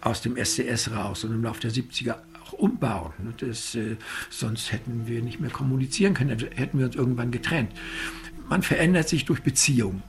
[0.01, 3.13] aus dem SDS raus und im Laufe der 70er auch umbauen.
[3.23, 3.97] Ne, das, äh,
[4.29, 7.71] sonst hätten wir nicht mehr kommunizieren können, hätten wir uns irgendwann getrennt.
[8.47, 10.03] Man verändert sich durch Beziehungen.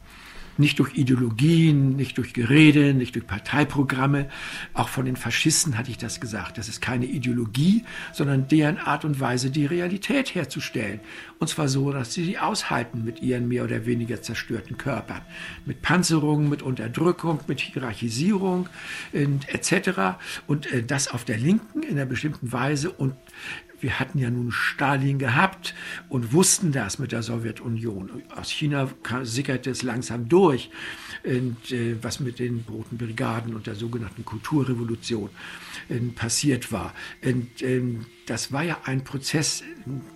[0.58, 4.28] Nicht durch Ideologien, nicht durch Gerede, nicht durch Parteiprogramme.
[4.74, 6.58] Auch von den Faschisten hatte ich das gesagt.
[6.58, 11.00] Das ist keine Ideologie, sondern deren Art und Weise, die Realität herzustellen.
[11.38, 15.22] Und zwar so, dass sie sie aushalten mit ihren mehr oder weniger zerstörten Körpern.
[15.64, 18.68] Mit Panzerung, mit Unterdrückung, mit Hierarchisierung
[19.12, 20.18] etc.
[20.46, 23.14] Und äh, das auf der Linken in einer bestimmten Weise und
[23.82, 25.74] wir hatten ja nun Stalin gehabt
[26.08, 28.22] und wussten das mit der Sowjetunion.
[28.34, 28.88] Aus China
[29.22, 30.70] sickerte es langsam durch,
[31.24, 35.30] und, äh, was mit den Roten Brigaden und der sogenannten Kulturrevolution
[35.88, 36.94] äh, passiert war.
[37.24, 39.62] Und, ähm, das war ja ein Prozess,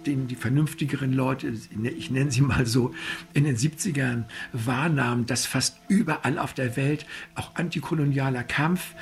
[0.06, 1.52] den die vernünftigeren Leute,
[1.98, 2.94] ich nenne sie mal so,
[3.34, 7.04] in den 70ern wahrnahmen, dass fast überall auf der Welt
[7.34, 8.94] auch antikolonialer Kampf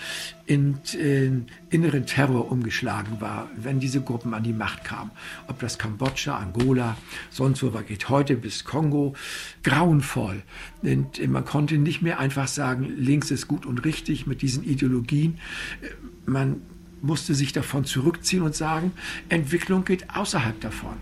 [0.46, 5.12] in, in inneren Terror umgeschlagen war, wenn diese Gruppen an die Macht kamen.
[5.46, 6.96] Ob das Kambodscha, Angola,
[7.30, 9.14] sonst wo geht heute bis Kongo,
[9.62, 10.42] grauenvoll.
[10.82, 15.38] Und man konnte nicht mehr einfach sagen, links ist gut und richtig mit diesen Ideologien.
[16.26, 16.62] Man
[17.04, 18.92] musste sich davon zurückziehen und sagen,
[19.28, 20.96] Entwicklung geht außerhalb davon,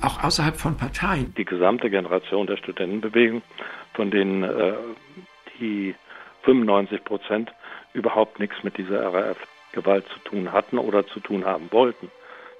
[0.00, 1.34] auch außerhalb von Parteien.
[1.36, 3.42] Die gesamte Generation der Studentenbewegung,
[3.94, 4.74] von denen äh,
[5.60, 5.94] die
[6.44, 7.52] 95 Prozent
[7.92, 12.10] überhaupt nichts mit dieser RAF-Gewalt zu tun hatten oder zu tun haben wollten.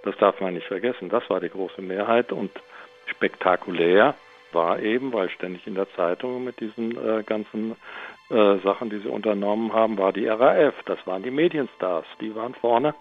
[0.05, 1.09] Das darf man nicht vergessen.
[1.09, 2.51] Das war die große Mehrheit und
[3.07, 4.15] spektakulär
[4.53, 7.77] war eben, weil ständig in der Zeitung mit diesen äh, ganzen
[8.33, 10.75] äh, Sachen, die sie unternommen haben, war die RAF.
[10.87, 12.95] Das waren die Medienstars, die waren vorne.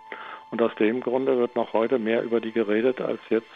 [0.52, 3.48] Und aus dem Grunde wird noch heute mehr über die geredet, als jetzt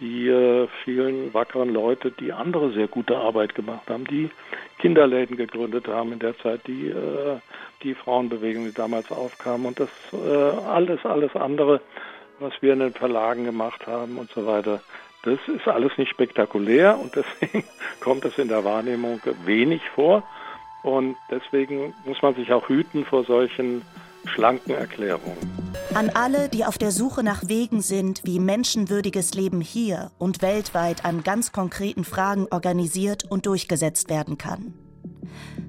[0.00, 4.30] die äh, vielen wackeren Leute, die andere sehr gute Arbeit gemacht haben, die
[4.78, 7.38] Kinderläden gegründet haben in der Zeit, die äh,
[7.82, 11.80] die Frauenbewegung, die damals aufkam und das äh, alles, alles andere,
[12.38, 14.80] was wir in den Verlagen gemacht haben und so weiter.
[15.22, 17.64] Das ist alles nicht spektakulär und deswegen
[18.00, 20.22] kommt es in der Wahrnehmung wenig vor.
[20.84, 23.82] Und deswegen muss man sich auch hüten vor solchen
[24.26, 25.36] schlanken Erklärungen.
[25.94, 31.04] An alle, die auf der Suche nach Wegen sind, wie menschenwürdiges Leben hier und weltweit
[31.04, 34.74] an ganz konkreten Fragen organisiert und durchgesetzt werden kann.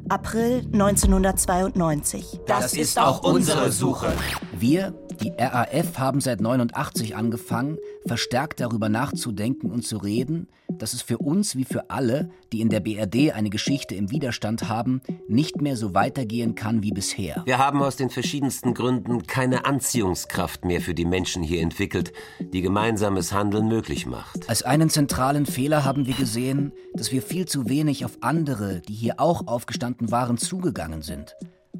[0.10, 2.42] April 1992.
[2.46, 4.14] Das ist auch unsere Suche.
[4.58, 10.48] Wir, die RAF, haben seit 89 angefangen, verstärkt darüber nachzudenken und zu reden,
[10.78, 14.70] dass es für uns wie für alle, die in der BRD eine Geschichte im Widerstand
[14.70, 17.44] haben, nicht mehr so weitergehen kann wie bisher.
[17.46, 22.62] Wir haben aus den verschiedensten Gründen keine Anziehungskraft mehr für die Menschen hier entwickelt, die
[22.62, 24.50] gemeinsames Handeln möglich macht.
[24.50, 28.94] Als einen zentralen Fehler haben wir gesehen, dass wir viel zu wenig auf andere, die
[28.94, 31.36] hier auch aufgestanden waren, zugegangen sind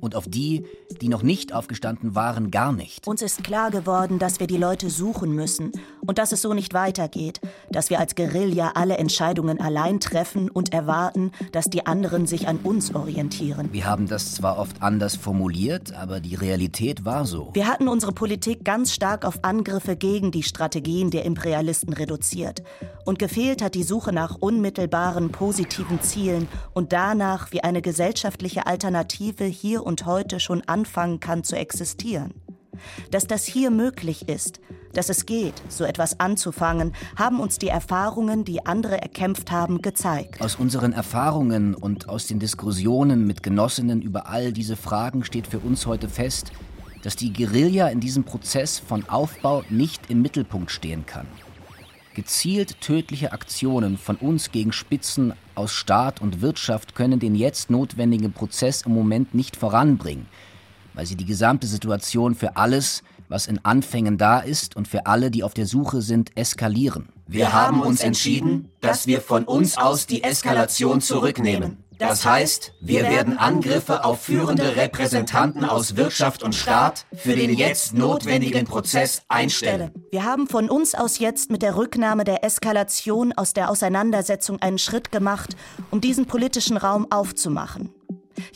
[0.06, 0.66] und auf die,
[1.02, 3.08] die noch nicht aufgestanden waren, gar nicht.
[3.08, 5.72] Uns ist klar geworden, dass wir die Leute suchen müssen
[6.06, 7.42] und dass es so nicht weitergeht,
[7.72, 12.58] dass wir als Guerilla alle Entscheidungen allein treffen und erwarten, dass die anderen sich an
[12.58, 13.70] uns orientieren.
[13.72, 17.50] Wir haben das zwar oft anders formuliert, aber die Realität war so.
[17.54, 22.62] Wir hatten unsere Politik ganz stark auf Angriffe gegen die Strategien der Imperialisten reduziert
[23.06, 29.46] und gefehlt hat die Suche nach unmittelbaren positiven Zielen und danach, wie eine gesellschaftliche Alternative
[29.46, 32.34] hier und heute schon anfangen kann zu existieren.
[33.12, 34.60] Dass das hier möglich ist,
[34.94, 40.42] dass es geht, so etwas anzufangen, haben uns die Erfahrungen, die andere erkämpft haben, gezeigt.
[40.42, 45.60] Aus unseren Erfahrungen und aus den Diskussionen mit Genossinnen über all diese Fragen steht für
[45.60, 46.52] uns heute fest,
[47.04, 51.28] dass die Guerilla in diesem Prozess von Aufbau nicht im Mittelpunkt stehen kann.
[52.16, 58.32] Gezielt tödliche Aktionen von uns gegen Spitzen aus Staat und Wirtschaft können den jetzt notwendigen
[58.32, 60.26] Prozess im Moment nicht voranbringen,
[60.94, 65.30] weil sie die gesamte Situation für alles, was in Anfängen da ist und für alle,
[65.30, 67.10] die auf der Suche sind, eskalieren.
[67.28, 71.84] Wir haben uns entschieden, dass wir von uns aus die Eskalation zurücknehmen.
[71.98, 77.94] Das heißt, wir werden Angriffe auf führende Repräsentanten aus Wirtschaft und Staat für den jetzt
[77.94, 79.92] notwendigen Prozess einstellen.
[80.12, 84.78] Wir haben von uns aus jetzt mit der Rücknahme der Eskalation aus der Auseinandersetzung einen
[84.78, 85.56] Schritt gemacht,
[85.92, 87.90] um diesen politischen Raum aufzumachen.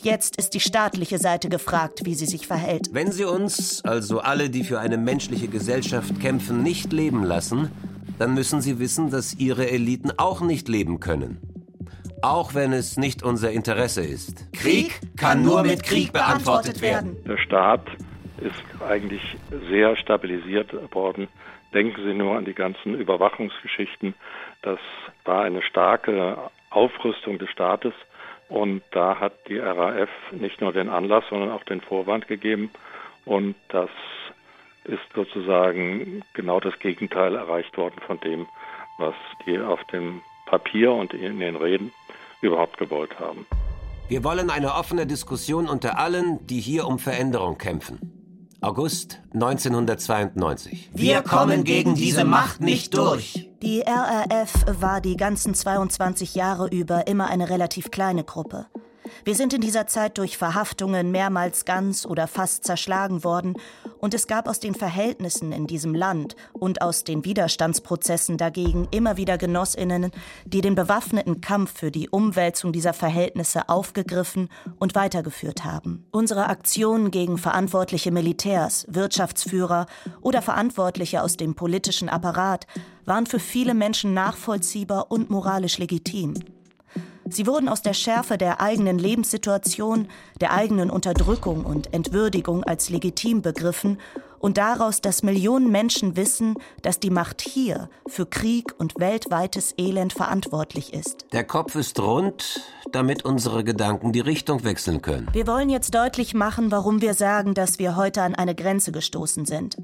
[0.02, 2.90] Jetzt ist die staatliche Seite gefragt, wie sie sich verhält.
[2.92, 7.70] Wenn sie uns, also alle, die für eine menschliche Gesellschaft kämpfen, nicht leben lassen,
[8.18, 11.38] dann müssen sie wissen, dass ihre Eliten auch nicht leben können.
[12.22, 14.52] Auch wenn es nicht unser Interesse ist.
[14.52, 17.16] Krieg kann nur mit Krieg beantwortet werden.
[17.24, 17.86] Der Staat
[18.38, 19.22] ist eigentlich
[19.68, 21.28] sehr stabilisiert worden.
[21.72, 24.14] Denken Sie nur an die ganzen Überwachungsgeschichten.
[24.62, 24.78] Das
[25.24, 26.36] war eine starke
[26.70, 27.94] Aufrüstung des Staates.
[28.48, 32.70] Und da hat die RAF nicht nur den Anlass, sondern auch den Vorwand gegeben.
[33.24, 33.90] Und das
[34.84, 38.46] ist sozusagen genau das Gegenteil erreicht worden von dem,
[38.98, 39.14] was
[39.46, 41.92] die auf dem Papier und in den Reden
[42.42, 43.46] überhaupt gewollt haben.
[44.08, 48.20] Wir wollen eine offene Diskussion unter allen, die hier um Veränderung kämpfen.
[48.62, 50.90] August 1992.
[50.92, 53.48] Wir kommen gegen diese Macht nicht durch.
[53.62, 58.66] Die RAF war die ganzen 22 Jahre über immer eine relativ kleine Gruppe.
[59.24, 63.54] Wir sind in dieser Zeit durch Verhaftungen mehrmals ganz oder fast zerschlagen worden,
[63.98, 69.16] und es gab aus den Verhältnissen in diesem Land und aus den Widerstandsprozessen dagegen immer
[69.16, 70.10] wieder Genossinnen,
[70.46, 74.48] die den bewaffneten Kampf für die Umwälzung dieser Verhältnisse aufgegriffen
[74.78, 76.06] und weitergeführt haben.
[76.12, 79.86] Unsere Aktionen gegen verantwortliche Militärs, Wirtschaftsführer
[80.22, 82.66] oder Verantwortliche aus dem politischen Apparat
[83.04, 86.34] waren für viele Menschen nachvollziehbar und moralisch legitim.
[87.28, 90.08] Sie wurden aus der Schärfe der eigenen Lebenssituation,
[90.40, 93.98] der eigenen Unterdrückung und Entwürdigung als legitim begriffen
[94.40, 100.12] und daraus, dass Millionen Menschen wissen, dass die Macht hier für Krieg und weltweites Elend
[100.12, 101.26] verantwortlich ist.
[101.32, 105.28] Der Kopf ist rund, damit unsere Gedanken die Richtung wechseln können.
[105.32, 109.44] Wir wollen jetzt deutlich machen, warum wir sagen, dass wir heute an eine Grenze gestoßen
[109.44, 109.76] sind.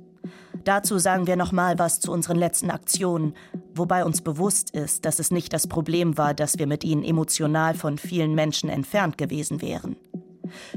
[0.65, 3.35] Dazu sagen wir noch mal was zu unseren letzten Aktionen,
[3.75, 7.75] wobei uns bewusst ist, dass es nicht das Problem war, dass wir mit ihnen emotional
[7.75, 9.97] von vielen Menschen entfernt gewesen wären.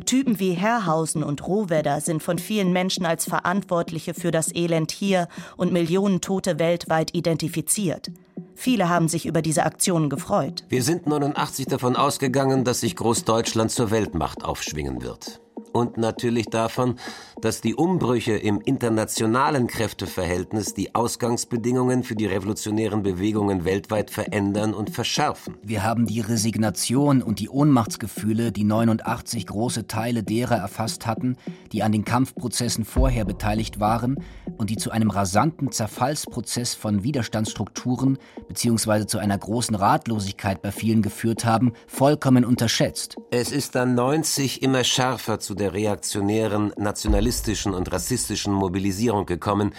[0.05, 5.27] Typen wie Herrhausen und Rohwedder sind von vielen Menschen als Verantwortliche für das Elend hier
[5.57, 8.11] und Millionen Tote weltweit identifiziert.
[8.55, 10.65] Viele haben sich über diese Aktionen gefreut.
[10.69, 15.39] Wir sind 89 davon ausgegangen, dass sich Großdeutschland zur Weltmacht aufschwingen wird
[15.73, 16.95] und natürlich davon,
[17.41, 24.89] dass die Umbrüche im internationalen Kräfteverhältnis die Ausgangsbedingungen für die revolutionären Bewegungen weltweit verändern und
[24.89, 25.57] verschärfen.
[25.63, 31.37] Wir haben die Resignation und die Ohnmachtsgefühle, die 89 große Teile derer erfasst hatten,
[31.71, 34.23] die an den Kampfprozessen vorher beteiligt waren
[34.57, 38.17] und die zu einem rasanten Zerfallsprozess von Widerstandsstrukturen
[38.47, 39.05] bzw.
[39.05, 43.15] zu einer großen Ratlosigkeit bei vielen geführt haben, vollkommen unterschätzt.
[43.31, 49.73] Es ist dann 90 immer schärfer zu der reaktionären, nationalistischen und rassistischen Mobilisierung gekommen,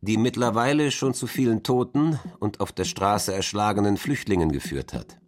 [0.00, 5.18] die mittlerweile schon zu vielen Toten und auf der Straße erschlagenen Flüchtlingen geführt hat.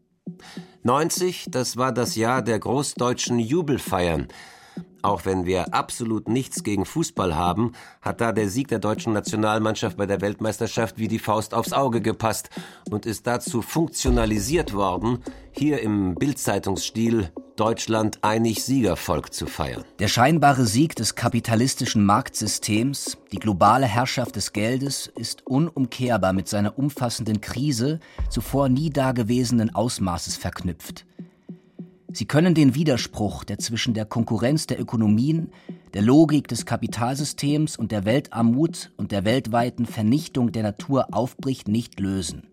[0.82, 4.28] 90, das war das Jahr der großdeutschen Jubelfeiern,
[5.02, 7.72] Auch wenn wir absolut nichts gegen Fußball haben,
[8.02, 12.00] hat da der Sieg der deutschen Nationalmannschaft bei der Weltmeisterschaft wie die Faust aufs Auge
[12.00, 12.50] gepasst
[12.90, 15.18] und ist dazu funktionalisiert worden,
[15.52, 19.84] hier im Bildzeitungsstil Deutschland einig Siegervolk zu feiern.
[19.98, 26.78] Der scheinbare Sieg des kapitalistischen Marktsystems, die globale Herrschaft des Geldes, ist unumkehrbar mit seiner
[26.78, 27.98] umfassenden Krise
[28.30, 31.07] zuvor nie dagewesenen Ausmaßes verknüpft.
[32.10, 35.50] Sie können den Widerspruch, der zwischen der Konkurrenz der Ökonomien,
[35.92, 42.00] der Logik des Kapitalsystems und der Weltarmut und der weltweiten Vernichtung der Natur aufbricht, nicht
[42.00, 42.44] lösen.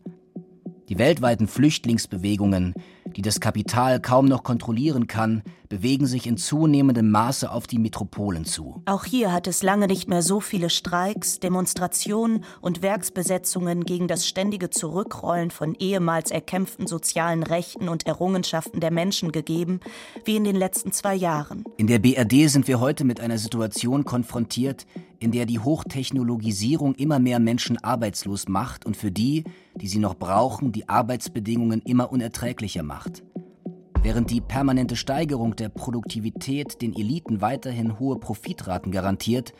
[0.87, 2.75] Die weltweiten Flüchtlingsbewegungen,
[3.15, 8.45] die das Kapital kaum noch kontrollieren kann, bewegen sich in zunehmendem Maße auf die Metropolen
[8.45, 8.83] zu.
[8.85, 14.27] Auch hier hat es lange nicht mehr so viele Streiks, Demonstrationen und Werksbesetzungen gegen das
[14.27, 19.79] ständige Zurückrollen von ehemals erkämpften sozialen Rechten und Errungenschaften der Menschen gegeben,
[20.23, 21.63] wie in den letzten zwei Jahren.
[21.77, 24.85] In der BRD sind wir heute mit einer Situation konfrontiert,
[25.25, 30.13] in der die Hochtechnologisierung immer mehr Menschen arbeitslos macht und für die, die sie noch
[30.13, 33.23] brauchen, die Arbeitsbedingungen immer unerträglicher macht.
[34.03, 39.55] Während die permanente Steigerung der Produktivität den Eliten weiterhin hohe Profitraten garantiert,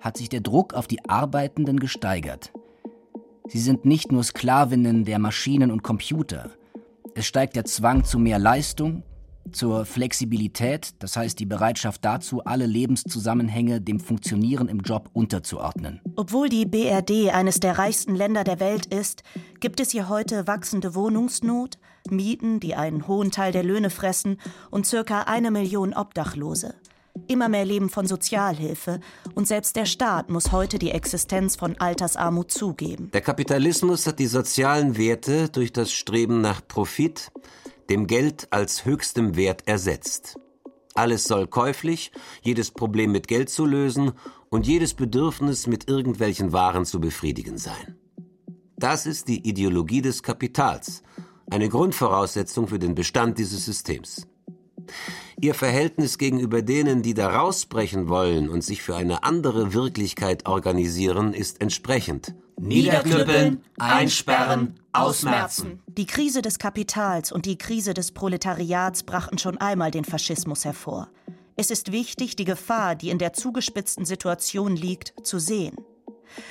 [0.00, 2.52] hat sich der Druck auf die Arbeitenden gesteigert.
[3.46, 6.50] Sie sind nicht nur Sklavinnen der Maschinen und Computer.
[7.14, 9.04] Es steigt der Zwang zu mehr Leistung,
[9.52, 16.00] zur Flexibilität, das heißt die Bereitschaft dazu, alle Lebenszusammenhänge dem Funktionieren im Job unterzuordnen.
[16.16, 19.22] Obwohl die BRD eines der reichsten Länder der Welt ist,
[19.60, 21.78] gibt es hier heute wachsende Wohnungsnot,
[22.10, 24.38] Mieten, die einen hohen Teil der Löhne fressen
[24.70, 26.74] und circa eine Million Obdachlose.
[27.28, 29.00] Immer mehr leben von Sozialhilfe
[29.34, 33.10] und selbst der Staat muss heute die Existenz von Altersarmut zugeben.
[33.12, 37.30] Der Kapitalismus hat die sozialen Werte durch das Streben nach Profit
[37.90, 40.38] dem Geld als höchstem Wert ersetzt.
[40.94, 42.12] Alles soll käuflich,
[42.42, 44.12] jedes Problem mit Geld zu lösen
[44.48, 47.96] und jedes Bedürfnis mit irgendwelchen Waren zu befriedigen sein.
[48.76, 51.02] Das ist die Ideologie des Kapitals,
[51.50, 54.26] eine Grundvoraussetzung für den Bestand dieses Systems.
[55.40, 61.32] Ihr Verhältnis gegenüber denen, die da rausbrechen wollen und sich für eine andere Wirklichkeit organisieren,
[61.34, 62.34] ist entsprechend.
[62.58, 65.82] Niederknüppeln, einsperren, ausmerzen.
[65.86, 71.08] Die Krise des Kapitals und die Krise des Proletariats brachten schon einmal den Faschismus hervor.
[71.56, 75.76] Es ist wichtig, die Gefahr, die in der zugespitzten Situation liegt, zu sehen.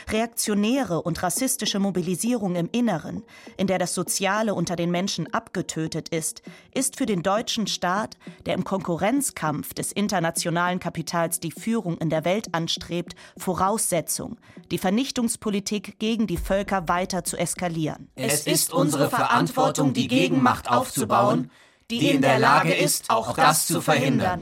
[0.09, 3.23] Reaktionäre und rassistische Mobilisierung im Inneren,
[3.57, 6.41] in der das Soziale unter den Menschen abgetötet ist,
[6.73, 12.25] ist für den deutschen Staat, der im Konkurrenzkampf des internationalen Kapitals die Führung in der
[12.25, 14.37] Welt anstrebt, Voraussetzung,
[14.71, 18.09] die Vernichtungspolitik gegen die Völker weiter zu eskalieren.
[18.15, 21.51] Es ist unsere Verantwortung, die Gegenmacht aufzubauen,
[21.89, 24.41] die in der Lage ist, auch das zu verhindern.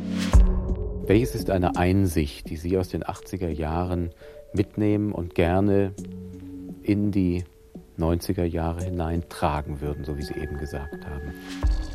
[1.05, 4.11] Welches ist eine Einsicht, die Sie aus den 80er Jahren
[4.53, 5.93] mitnehmen und gerne
[6.83, 7.43] in die
[7.97, 11.33] 90er Jahre hineintragen würden, so wie Sie eben gesagt haben?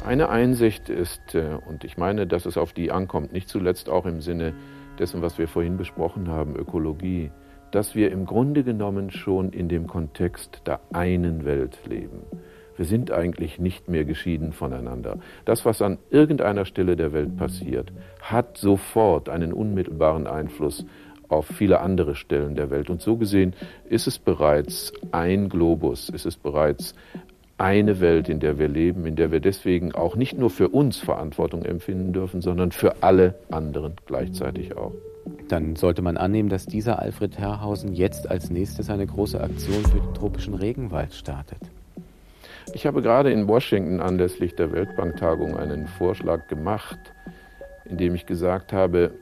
[0.05, 4.07] Eine Einsicht ist, äh, und ich meine, dass es auf die ankommt, nicht zuletzt auch
[4.07, 4.55] im Sinne
[4.99, 7.31] dessen, was wir vorhin besprochen haben, Ökologie,
[7.73, 12.23] dass wir im Grunde genommen schon in dem Kontext der einen Welt leben.
[12.77, 15.19] Wir sind eigentlich nicht mehr geschieden voneinander.
[15.47, 17.91] Das, was an irgendeiner Stelle der Welt passiert,
[18.21, 20.85] hat sofort einen unmittelbaren Einfluss
[21.29, 22.91] auf viele andere Stellen der Welt.
[22.91, 23.55] Und so gesehen
[23.89, 26.95] ist es bereits ein Globus, ist es bereits
[27.59, 30.99] eine Welt, in der wir leben, in der wir deswegen auch nicht nur für uns
[30.99, 34.93] Verantwortung empfinden dürfen, sondern für alle anderen gleichzeitig auch.
[35.49, 39.99] Dann sollte man annehmen, dass dieser Alfred Herrhausen jetzt als nächstes eine große Aktion für
[39.99, 41.59] den tropischen Regenwald startet.
[42.75, 46.99] Ich habe gerade in Washington anlässlich der Weltbanktagung einen Vorschlag gemacht,
[47.85, 49.13] in dem ich gesagt habe,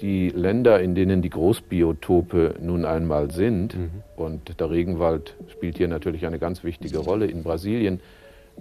[0.00, 3.90] die Länder, in denen die Großbiotope nun einmal sind, mhm.
[4.16, 8.00] und der Regenwald spielt hier natürlich eine ganz wichtige Rolle in Brasilien,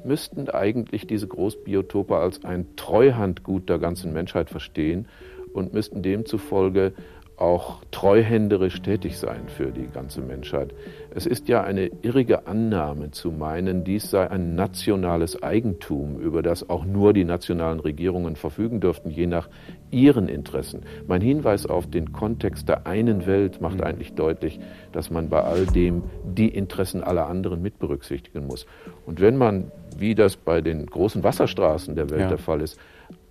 [0.04, 5.08] müssten eigentlich diese Großbiotope als ein Treuhandgut der ganzen Menschheit verstehen
[5.54, 6.94] und müssten demzufolge
[7.38, 10.74] auch treuhänderisch tätig sein für die ganze Menschheit.
[11.14, 16.68] Es ist ja eine irrige Annahme zu meinen, dies sei ein nationales Eigentum, über das
[16.68, 19.50] auch nur die nationalen Regierungen verfügen dürften, je nach
[19.92, 20.82] ihren Interessen.
[21.08, 24.60] Mein Hinweis auf den Kontext der einen Welt macht eigentlich deutlich,
[24.92, 28.66] dass man bei all dem die Interessen aller anderen mit berücksichtigen muss.
[29.06, 32.30] Und wenn man, wie das bei den großen Wasserstraßen der Welt ja.
[32.30, 32.80] der Fall ist,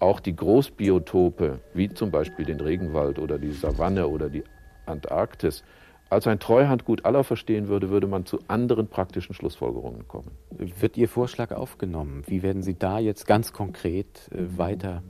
[0.00, 4.44] auch die Großbiotope, wie zum Beispiel den Regenwald oder die Savanne oder die
[4.86, 5.64] Antarktis,
[6.08, 10.30] als ein Treuhandgut aller verstehen würde, würde man zu anderen praktischen Schlussfolgerungen kommen.
[10.50, 12.22] Wird Ihr Vorschlag aufgenommen?
[12.26, 15.02] Wie werden Sie da jetzt ganz konkret äh, weiter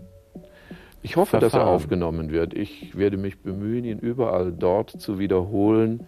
[1.07, 1.53] Ich hoffe, Verfahren.
[1.53, 2.53] dass er aufgenommen wird.
[2.53, 6.05] Ich werde mich bemühen, ihn überall dort zu wiederholen,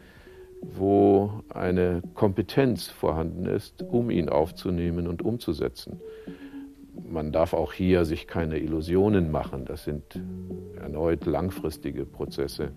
[0.60, 6.00] wo eine Kompetenz vorhanden ist, um ihn aufzunehmen und umzusetzen.
[7.08, 9.66] Man darf auch hier sich keine Illusionen machen.
[9.66, 10.20] Das sind
[10.82, 12.72] erneut langfristige Prozesse,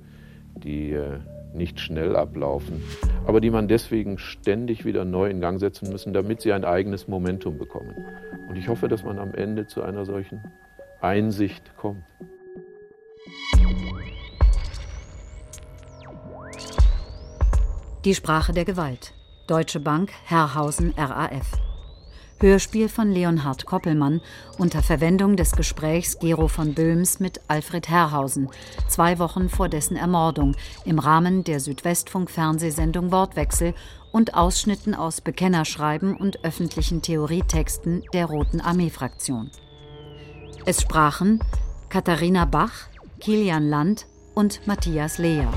[0.56, 1.18] die äh,
[1.56, 2.84] nicht schnell ablaufen,
[3.26, 7.08] aber die man deswegen ständig wieder neu in Gang setzen müssen, damit sie ein eigenes
[7.08, 7.96] Momentum bekommen.
[8.48, 10.40] Und ich hoffe, dass man am Ende zu einer solchen
[11.02, 12.04] Einsicht kommt.
[18.06, 19.14] Die Sprache der Gewalt.
[19.48, 21.52] Deutsche Bank, Herrhausen, RAF.
[22.40, 24.22] Hörspiel von Leonhard Koppelmann
[24.58, 28.50] unter Verwendung des Gesprächs Gero von Böhms mit Alfred Herrhausen,
[28.88, 33.76] zwei Wochen vor dessen Ermordung, im Rahmen der Südwestfunk-Fernsehsendung Wortwechsel
[34.12, 39.52] und Ausschnitten aus Bekennerschreiben und öffentlichen Theorietexten der Roten Armee-Fraktion.
[40.64, 41.40] Es sprachen
[41.90, 42.88] Katharina Bach,
[43.20, 44.06] Kilian Land
[44.36, 45.48] und Matthias Lea.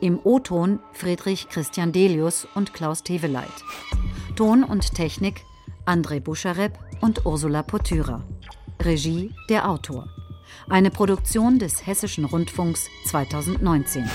[0.00, 3.44] Im O-Ton Friedrich Christian Delius und Klaus Teveleit.
[4.36, 5.42] Ton und Technik
[5.84, 8.24] André Buscharep und Ursula Potyra.
[8.80, 10.08] Regie der Autor.
[10.70, 14.08] Eine Produktion des Hessischen Rundfunks 2019.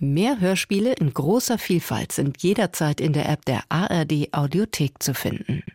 [0.00, 5.62] Mehr Hörspiele in großer Vielfalt sind jederzeit in der App der ARD Audiothek zu finden.